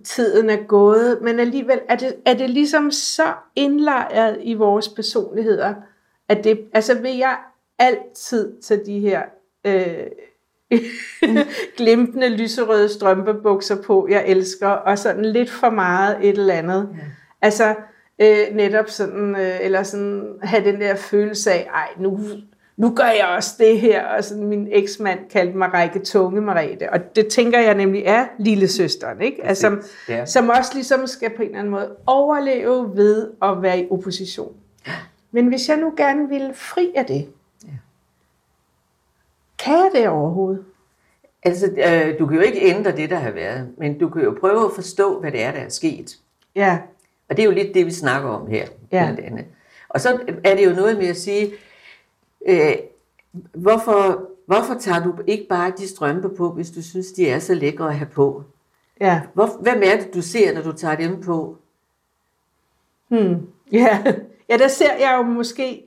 tiden 0.04 0.50
er 0.50 0.64
gået, 0.68 1.22
men 1.22 1.40
alligevel 1.40 1.80
er 1.90 1.96
det, 1.96 2.16
er 2.26 2.34
det 2.34 2.50
ligesom 2.50 2.92
så 2.92 3.34
indlejret 3.56 4.38
i 4.42 4.54
vores 4.54 4.90
personligheder, 4.90 5.76
at 6.28 6.44
det, 6.44 6.68
altså 6.74 7.00
vil 7.00 7.18
jeg 7.18 7.38
altid 7.80 8.62
til 8.62 8.86
de 8.86 9.00
her 9.00 9.22
øh, 9.68 10.08
glimtende 11.78 12.30
lyserøde 12.30 12.90
strømpebukser 12.90 13.82
på, 13.82 14.08
jeg 14.10 14.24
elsker, 14.28 14.68
og 14.68 15.00
sådan 15.00 15.26
lidt 15.26 15.50
for 15.50 15.70
meget 15.70 16.18
et 16.22 16.38
eller 16.38 16.54
andet. 16.54 16.90
Ja. 16.94 17.04
Altså 17.42 17.76
øh, 18.22 18.56
netop 18.56 18.90
sådan, 18.90 19.36
øh, 19.36 19.58
eller 19.62 19.84
sådan 19.84 20.34
have 20.42 20.72
den 20.72 20.82
der 20.82 20.96
følelse 20.96 21.52
af, 21.52 21.68
ej, 21.74 21.88
nu, 22.00 22.20
nu 22.78 22.94
gør 22.96 23.10
jeg 23.10 23.28
også 23.38 23.52
det 23.60 23.80
her, 23.80 24.06
og 24.06 24.24
sådan 24.24 24.44
min 24.44 24.68
eksmand 24.72 25.20
kaldte 25.30 25.58
mig 25.58 25.74
Række 25.74 26.00
Tunge 26.00 26.42
Marete, 26.42 26.94
og 26.94 27.16
det 27.16 27.28
tænker 27.28 27.60
jeg 27.60 27.76
nemlig 27.76 28.04
er 28.06 28.26
lille 28.40 28.68
søsteren, 28.68 29.22
ikke? 29.22 29.46
Altså, 29.46 29.62
som, 29.62 29.82
ja. 30.10 30.26
som 30.26 30.50
også 30.50 30.72
ligesom 30.74 31.08
skal 31.08 31.30
på 31.36 31.42
en 31.42 31.48
eller 31.48 31.60
anden 31.60 31.72
måde 31.72 31.96
overleve 32.06 32.96
ved 32.96 33.30
at 33.42 33.62
være 33.62 33.80
i 33.80 33.88
opposition. 33.92 34.54
Men 35.32 35.48
hvis 35.48 35.70
jeg 35.70 35.78
nu 35.78 35.94
gerne 35.98 36.30
vil 36.30 36.52
fri 36.54 36.92
af 36.96 37.06
det, 37.06 37.28
kan 39.60 39.74
jeg 39.74 39.90
det 39.94 40.10
overhovedet? 40.10 40.66
Altså, 41.44 41.66
øh, 41.66 42.20
du 42.20 42.26
kan 42.26 42.36
jo 42.36 42.42
ikke 42.42 42.62
ændre 42.62 42.92
det, 42.92 43.10
der 43.10 43.16
har 43.16 43.32
været, 43.32 43.70
men 43.78 44.00
du 44.00 44.10
kan 44.10 44.24
jo 44.24 44.38
prøve 44.40 44.66
at 44.66 44.72
forstå, 44.76 45.20
hvad 45.20 45.32
det 45.32 45.44
er, 45.44 45.52
der 45.52 45.60
er 45.60 45.70
sket. 45.70 46.18
Ja. 46.56 46.80
Og 47.30 47.38
det 47.38 47.44
er 47.44 47.46
jo 47.46 47.52
lidt 47.52 47.74
det, 47.74 47.86
vi 47.86 47.92
snakker 47.92 48.30
om 48.30 48.48
her. 48.48 48.66
Ja. 48.92 49.06
Blandt 49.06 49.20
andet. 49.20 49.46
Og 49.90 50.02
så 50.02 50.20
er 50.44 50.56
det 50.56 50.66
jo 50.66 50.76
noget 50.76 50.98
med 50.98 51.08
at 51.08 51.18
sige, 51.18 51.52
øh, 52.48 52.76
hvorfor, 53.54 54.30
hvorfor 54.46 54.74
tager 54.80 55.04
du 55.04 55.14
ikke 55.28 55.48
bare 55.50 55.74
de 55.78 55.88
strømper 55.88 56.30
på, 56.30 56.52
hvis 56.52 56.72
du 56.72 56.84
synes, 56.84 57.12
de 57.12 57.30
er 57.30 57.40
så 57.40 57.54
lækre 57.54 57.88
at 57.88 57.96
have 57.96 58.10
på? 58.10 58.44
Ja. 59.02 59.22
Hvor, 59.34 59.50
hvem 59.62 59.82
er 59.84 59.98
det, 59.98 60.14
du 60.14 60.22
ser, 60.22 60.54
når 60.54 60.62
du 60.62 60.72
tager 60.72 60.96
dem 60.96 61.22
på? 61.22 61.58
Hmm. 63.08 63.48
Ja. 63.72 64.04
ja, 64.50 64.58
der 64.58 64.68
ser 64.68 64.94
jeg 65.00 65.16
jo 65.18 65.24
måske 65.24 65.87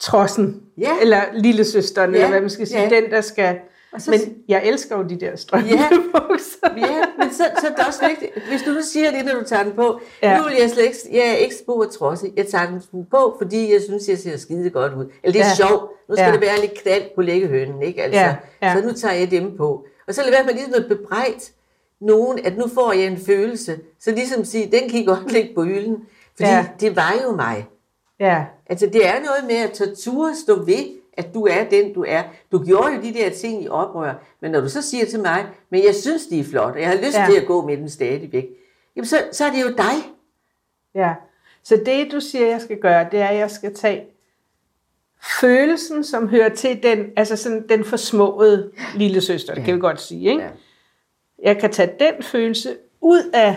trossen, 0.00 0.62
ja. 0.78 0.90
eller 1.00 1.20
lillesøsteren, 1.34 2.10
ja. 2.10 2.16
eller 2.16 2.28
hvad 2.28 2.40
man 2.40 2.50
skal 2.50 2.66
sige, 2.66 2.82
ja. 2.82 2.88
den 2.88 3.10
der 3.10 3.20
skal... 3.20 3.58
Og 3.92 4.02
så, 4.02 4.10
men 4.10 4.20
jeg 4.48 4.62
elsker 4.64 4.96
jo 4.98 5.02
de 5.02 5.20
der 5.20 5.36
strømpebukser. 5.36 6.68
Ja, 6.76 6.86
ja 6.86 7.02
men 7.18 7.32
så, 7.32 7.44
så 7.60 7.66
er 7.66 7.74
det 7.74 7.86
også 7.86 8.08
vigtigt, 8.08 8.48
hvis 8.48 8.62
du 8.62 8.70
nu 8.70 8.80
siger 8.82 9.10
det, 9.10 9.24
når 9.24 9.32
du 9.32 9.44
tager 9.44 9.62
den 9.62 9.72
på, 9.72 10.00
ja. 10.22 10.38
nu 10.38 10.44
vil 10.44 10.54
jeg 10.60 10.70
slet 10.70 10.84
ikke, 10.84 10.96
jeg 11.12 11.28
er 11.28 11.34
ikke 11.34 11.54
spor 11.54 11.84
trodsig, 11.84 12.32
jeg 12.36 12.46
tager 12.46 12.66
den 12.66 13.06
på, 13.10 13.36
fordi 13.38 13.72
jeg 13.72 13.82
synes, 13.82 14.08
jeg 14.08 14.18
ser 14.18 14.36
skide 14.36 14.70
godt 14.70 14.92
ud. 14.94 15.04
Eller 15.22 15.32
det 15.32 15.40
er 15.40 15.46
ja. 15.46 15.54
sjovt, 15.54 15.90
nu 16.08 16.14
skal 16.14 16.26
ja. 16.26 16.32
det 16.32 16.40
være 16.40 16.60
lidt 16.60 16.74
knald 16.82 17.02
på 17.14 17.22
læggehønen, 17.22 17.82
ikke? 17.82 18.02
Altså, 18.02 18.20
ja. 18.20 18.36
Ja. 18.62 18.74
Så 18.74 18.86
nu 18.86 18.92
tager 18.92 19.14
jeg 19.14 19.30
dem 19.30 19.56
på. 19.56 19.84
Og 20.08 20.14
så 20.14 20.22
lad 20.22 20.30
være 20.30 20.44
med 20.44 20.54
ligesom 20.54 20.74
at 20.76 20.88
bebrejde 20.88 21.40
nogen, 22.00 22.38
at 22.44 22.58
nu 22.58 22.64
får 22.74 22.92
jeg 22.92 23.06
en 23.06 23.18
følelse, 23.26 23.78
så 24.00 24.10
ligesom 24.10 24.44
sige, 24.44 24.70
den 24.72 24.90
kan 24.90 25.00
I 25.00 25.04
godt 25.04 25.32
ligge 25.32 25.54
på 25.54 25.62
hylden, 25.64 25.96
fordi 26.36 26.50
ja. 26.50 26.66
det 26.80 26.96
var 26.96 27.14
jo 27.24 27.36
mig. 27.36 27.66
Ja. 28.20 28.44
Altså 28.66 28.86
det 28.86 29.06
er 29.06 29.20
noget 29.20 29.44
med 29.46 29.56
at 29.56 29.72
torture 29.72 30.34
stå 30.34 30.62
ved, 30.62 30.84
at 31.12 31.34
du 31.34 31.46
er 31.46 31.64
den, 31.64 31.92
du 31.92 32.04
er. 32.08 32.22
Du 32.52 32.64
gjorde 32.64 32.94
jo 32.94 33.02
de 33.02 33.14
der 33.14 33.30
ting 33.30 33.62
i 33.62 33.68
oprør, 33.68 34.14
men 34.40 34.50
når 34.50 34.60
du 34.60 34.68
så 34.68 34.82
siger 34.82 35.06
til 35.06 35.20
mig, 35.20 35.46
men 35.70 35.84
jeg 35.84 35.94
synes, 35.94 36.26
de 36.26 36.40
er 36.40 36.44
flot, 36.44 36.72
og 36.72 36.80
jeg 36.80 36.88
har 36.88 36.96
lyst 36.96 37.18
ja. 37.18 37.26
til 37.30 37.40
at 37.40 37.46
gå 37.46 37.66
med 37.66 37.76
dem 37.76 37.88
stadigvæk, 37.88 38.48
jamen 38.96 39.06
så, 39.06 39.16
så 39.32 39.44
er 39.44 39.50
det 39.50 39.62
jo 39.62 39.68
dig. 39.68 40.12
Ja, 40.94 41.14
så 41.62 41.82
det 41.86 42.12
du 42.12 42.20
siger, 42.20 42.46
jeg 42.46 42.60
skal 42.60 42.78
gøre, 42.80 43.08
det 43.10 43.20
er, 43.20 43.26
at 43.26 43.36
jeg 43.36 43.50
skal 43.50 43.74
tage 43.74 44.04
følelsen, 45.40 46.04
som 46.04 46.28
hører 46.28 46.48
til 46.48 46.82
den, 46.82 47.06
altså 47.16 47.36
sådan 47.36 47.68
den 47.68 47.84
forsmåede 47.84 48.72
lille 48.94 49.20
søster, 49.20 49.54
det 49.54 49.60
ja. 49.60 49.64
kan 49.64 49.74
vi 49.74 49.80
godt 49.80 50.00
sige, 50.00 50.30
ikke? 50.30 50.42
Ja. 50.42 50.50
Jeg 51.42 51.58
kan 51.58 51.72
tage 51.72 51.92
den 52.00 52.22
følelse 52.22 52.76
ud 53.00 53.30
af 53.34 53.56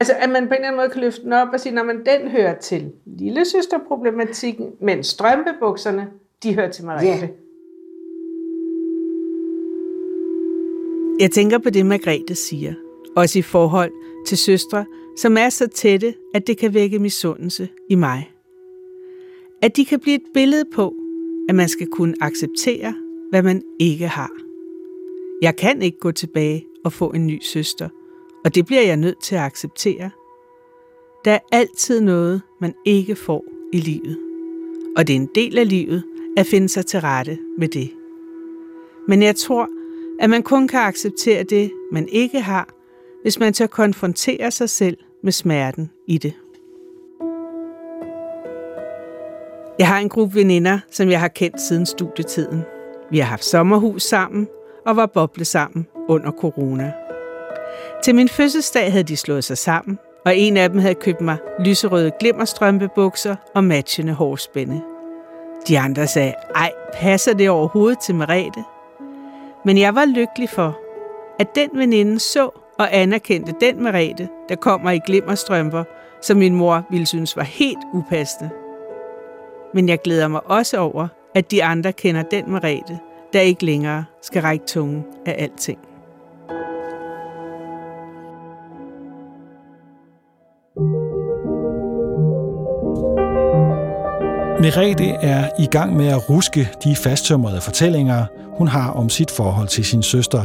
Altså, 0.00 0.14
at 0.18 0.30
man 0.30 0.48
på 0.48 0.54
en 0.54 0.54
eller 0.54 0.66
anden 0.66 0.76
måde 0.76 0.90
kan 0.90 1.00
løfte 1.00 1.22
den 1.22 1.32
op 1.32 1.48
og 1.52 1.60
sige, 1.60 1.74
når 1.74 1.82
man 1.84 1.96
den 2.06 2.30
hører 2.30 2.58
til 2.58 2.92
lille 3.06 3.44
søsterproblematikken, 3.44 4.70
men 4.80 5.04
strømpebukserne, 5.04 6.08
de 6.42 6.54
hører 6.54 6.70
til 6.70 6.84
Margrethe. 6.84 7.26
Yeah. 7.26 7.28
Jeg 11.20 11.30
tænker 11.30 11.58
på 11.58 11.70
det, 11.70 11.86
Margrethe 11.86 12.34
siger. 12.34 12.74
Også 13.16 13.38
i 13.38 13.42
forhold 13.42 13.92
til 14.26 14.38
søstre, 14.38 14.84
som 15.16 15.36
er 15.36 15.48
så 15.48 15.66
tætte, 15.66 16.14
at 16.34 16.46
det 16.46 16.58
kan 16.58 16.74
vække 16.74 16.98
misundelse 16.98 17.68
i 17.90 17.94
mig. 17.94 18.30
At 19.62 19.76
de 19.76 19.84
kan 19.84 20.00
blive 20.00 20.16
et 20.16 20.26
billede 20.34 20.64
på, 20.74 20.94
at 21.48 21.54
man 21.54 21.68
skal 21.68 21.86
kunne 21.86 22.14
acceptere, 22.20 22.94
hvad 23.30 23.42
man 23.42 23.62
ikke 23.80 24.06
har. 24.06 24.30
Jeg 25.42 25.56
kan 25.56 25.82
ikke 25.82 25.98
gå 25.98 26.12
tilbage 26.12 26.64
og 26.84 26.92
få 26.92 27.10
en 27.10 27.26
ny 27.26 27.38
søster– 27.42 27.88
og 28.46 28.54
det 28.54 28.66
bliver 28.66 28.82
jeg 28.82 28.96
nødt 28.96 29.22
til 29.22 29.34
at 29.34 29.40
acceptere. 29.40 30.10
Der 31.24 31.32
er 31.32 31.38
altid 31.52 32.00
noget, 32.00 32.42
man 32.60 32.74
ikke 32.84 33.16
får 33.16 33.44
i 33.72 33.78
livet. 33.80 34.18
Og 34.96 35.06
det 35.06 35.12
er 35.12 35.20
en 35.20 35.28
del 35.34 35.58
af 35.58 35.68
livet 35.68 36.04
at 36.36 36.46
finde 36.46 36.68
sig 36.68 36.86
til 36.86 37.00
rette 37.00 37.38
med 37.58 37.68
det. 37.68 37.90
Men 39.08 39.22
jeg 39.22 39.36
tror, 39.36 39.68
at 40.20 40.30
man 40.30 40.42
kun 40.42 40.68
kan 40.68 40.80
acceptere 40.80 41.42
det, 41.42 41.72
man 41.92 42.08
ikke 42.08 42.40
har, 42.40 42.68
hvis 43.22 43.38
man 43.38 43.52
tør 43.52 43.66
konfrontere 43.66 44.50
sig 44.50 44.70
selv 44.70 44.96
med 45.22 45.32
smerten 45.32 45.90
i 46.06 46.18
det. 46.18 46.32
Jeg 49.78 49.88
har 49.88 49.98
en 49.98 50.08
gruppe 50.08 50.34
veninder, 50.34 50.78
som 50.90 51.10
jeg 51.10 51.20
har 51.20 51.28
kendt 51.28 51.60
siden 51.60 51.86
studietiden. 51.86 52.62
Vi 53.10 53.18
har 53.18 53.26
haft 53.26 53.44
sommerhus 53.44 54.02
sammen 54.02 54.48
og 54.86 54.96
var 54.96 55.06
boble 55.06 55.44
sammen 55.44 55.86
under 56.08 56.30
corona. 56.30 57.05
Til 58.04 58.14
min 58.14 58.28
fødselsdag 58.28 58.92
havde 58.92 59.04
de 59.04 59.16
slået 59.16 59.44
sig 59.44 59.58
sammen, 59.58 59.98
og 60.24 60.36
en 60.36 60.56
af 60.56 60.70
dem 60.70 60.78
havde 60.78 60.94
købt 60.94 61.20
mig 61.20 61.36
lyserøde 61.60 62.10
glimmerstrømpebukser 62.20 63.36
og 63.54 63.64
matchende 63.64 64.12
hårspænde. 64.12 64.82
De 65.68 65.78
andre 65.78 66.06
sagde, 66.06 66.34
ej, 66.54 66.72
passer 66.92 67.34
det 67.34 67.50
overhovedet 67.50 67.98
til 67.98 68.14
Merete? 68.14 68.64
Men 69.64 69.78
jeg 69.78 69.94
var 69.94 70.04
lykkelig 70.04 70.48
for, 70.50 70.78
at 71.38 71.54
den 71.54 71.70
veninde 71.74 72.18
så 72.18 72.50
og 72.78 72.88
anerkendte 72.96 73.54
den 73.60 73.82
Merete, 73.82 74.28
der 74.48 74.56
kommer 74.56 74.90
i 74.90 75.00
glimmerstrømper, 75.06 75.84
som 76.22 76.36
min 76.36 76.54
mor 76.54 76.82
ville 76.90 77.06
synes 77.06 77.36
var 77.36 77.42
helt 77.42 77.84
upassende. 77.94 78.50
Men 79.74 79.88
jeg 79.88 79.98
glæder 80.02 80.28
mig 80.28 80.46
også 80.46 80.78
over, 80.78 81.08
at 81.34 81.50
de 81.50 81.64
andre 81.64 81.92
kender 81.92 82.22
den 82.22 82.50
Merete, 82.50 82.98
der 83.32 83.40
ikke 83.40 83.64
længere 83.64 84.04
skal 84.22 84.42
række 84.42 84.64
tungen 84.66 85.04
af 85.26 85.36
alting. 85.38 85.78
Merete 94.60 95.04
er 95.04 95.48
i 95.58 95.66
gang 95.66 95.96
med 95.96 96.06
at 96.06 96.30
ruske 96.30 96.68
de 96.84 96.96
fasttømrede 96.96 97.60
fortællinger, 97.60 98.24
hun 98.58 98.68
har 98.68 98.90
om 98.90 99.08
sit 99.08 99.30
forhold 99.30 99.68
til 99.68 99.84
sin 99.84 100.02
søster. 100.02 100.44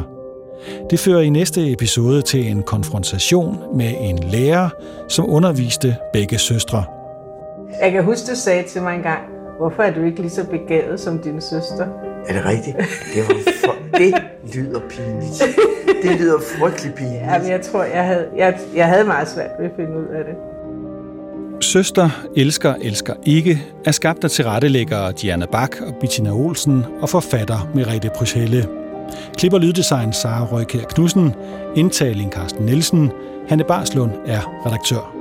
Det 0.89 0.99
fører 0.99 1.21
i 1.21 1.29
næste 1.29 1.71
episode 1.71 2.21
til 2.21 2.51
en 2.51 2.63
konfrontation 2.63 3.77
med 3.77 3.93
en 3.99 4.19
lærer, 4.23 4.69
som 5.07 5.29
underviste 5.29 5.95
begge 6.13 6.37
søstre. 6.37 6.83
Jeg 7.81 7.91
kan 7.91 8.03
huske, 8.03 8.31
du 8.31 8.35
sagde 8.35 8.63
til 8.63 8.81
mig 8.81 8.95
engang, 8.95 9.21
hvorfor 9.59 9.83
er 9.83 9.93
du 9.93 10.03
ikke 10.03 10.21
lige 10.21 10.31
så 10.31 10.45
begavet 10.45 10.99
som 10.99 11.19
din 11.19 11.41
søster? 11.41 11.87
Er 12.27 12.33
det 12.33 12.45
rigtigt? 12.45 12.77
Det, 13.15 13.23
var 13.27 13.35
for... 13.65 13.75
det 13.97 14.13
lyder 14.53 14.79
pinligt. 14.89 15.43
Det 16.03 16.19
lyder 16.19 16.39
frygtelig 16.57 16.93
pinligt. 16.93 17.21
Jamen, 17.21 17.49
jeg 17.49 17.61
tror, 17.61 17.83
jeg 17.83 18.05
havde, 18.05 18.27
jeg, 18.37 18.59
jeg 18.75 18.87
havde 18.87 19.03
meget 19.03 19.27
svært 19.27 19.51
ved 19.59 19.65
at 19.65 19.71
finde 19.75 19.91
ud 19.91 20.07
af 20.07 20.23
det. 20.25 20.50
Søster 21.61 22.09
elsker, 22.37 22.73
elsker 22.81 23.13
ikke 23.25 23.63
er 23.85 23.91
skabt 23.91 24.23
af 24.23 24.29
tilrettelæggere 24.29 25.11
Diana 25.11 25.45
Bak 25.45 25.75
og 25.87 25.95
Bettina 25.95 26.31
Olsen 26.31 26.85
og 27.01 27.09
forfatter 27.09 27.69
Merete 27.75 28.09
Pryshelle. 28.15 28.67
Klipper 29.37 29.57
lyddesign 29.57 30.13
Sara 30.13 30.45
Røykær 30.45 30.83
Knudsen, 30.83 31.33
indtaling 31.75 32.31
Carsten 32.31 32.65
Nielsen, 32.65 33.11
Hanne 33.49 33.63
Barslund 33.63 34.11
er 34.25 34.65
redaktør. 34.65 35.20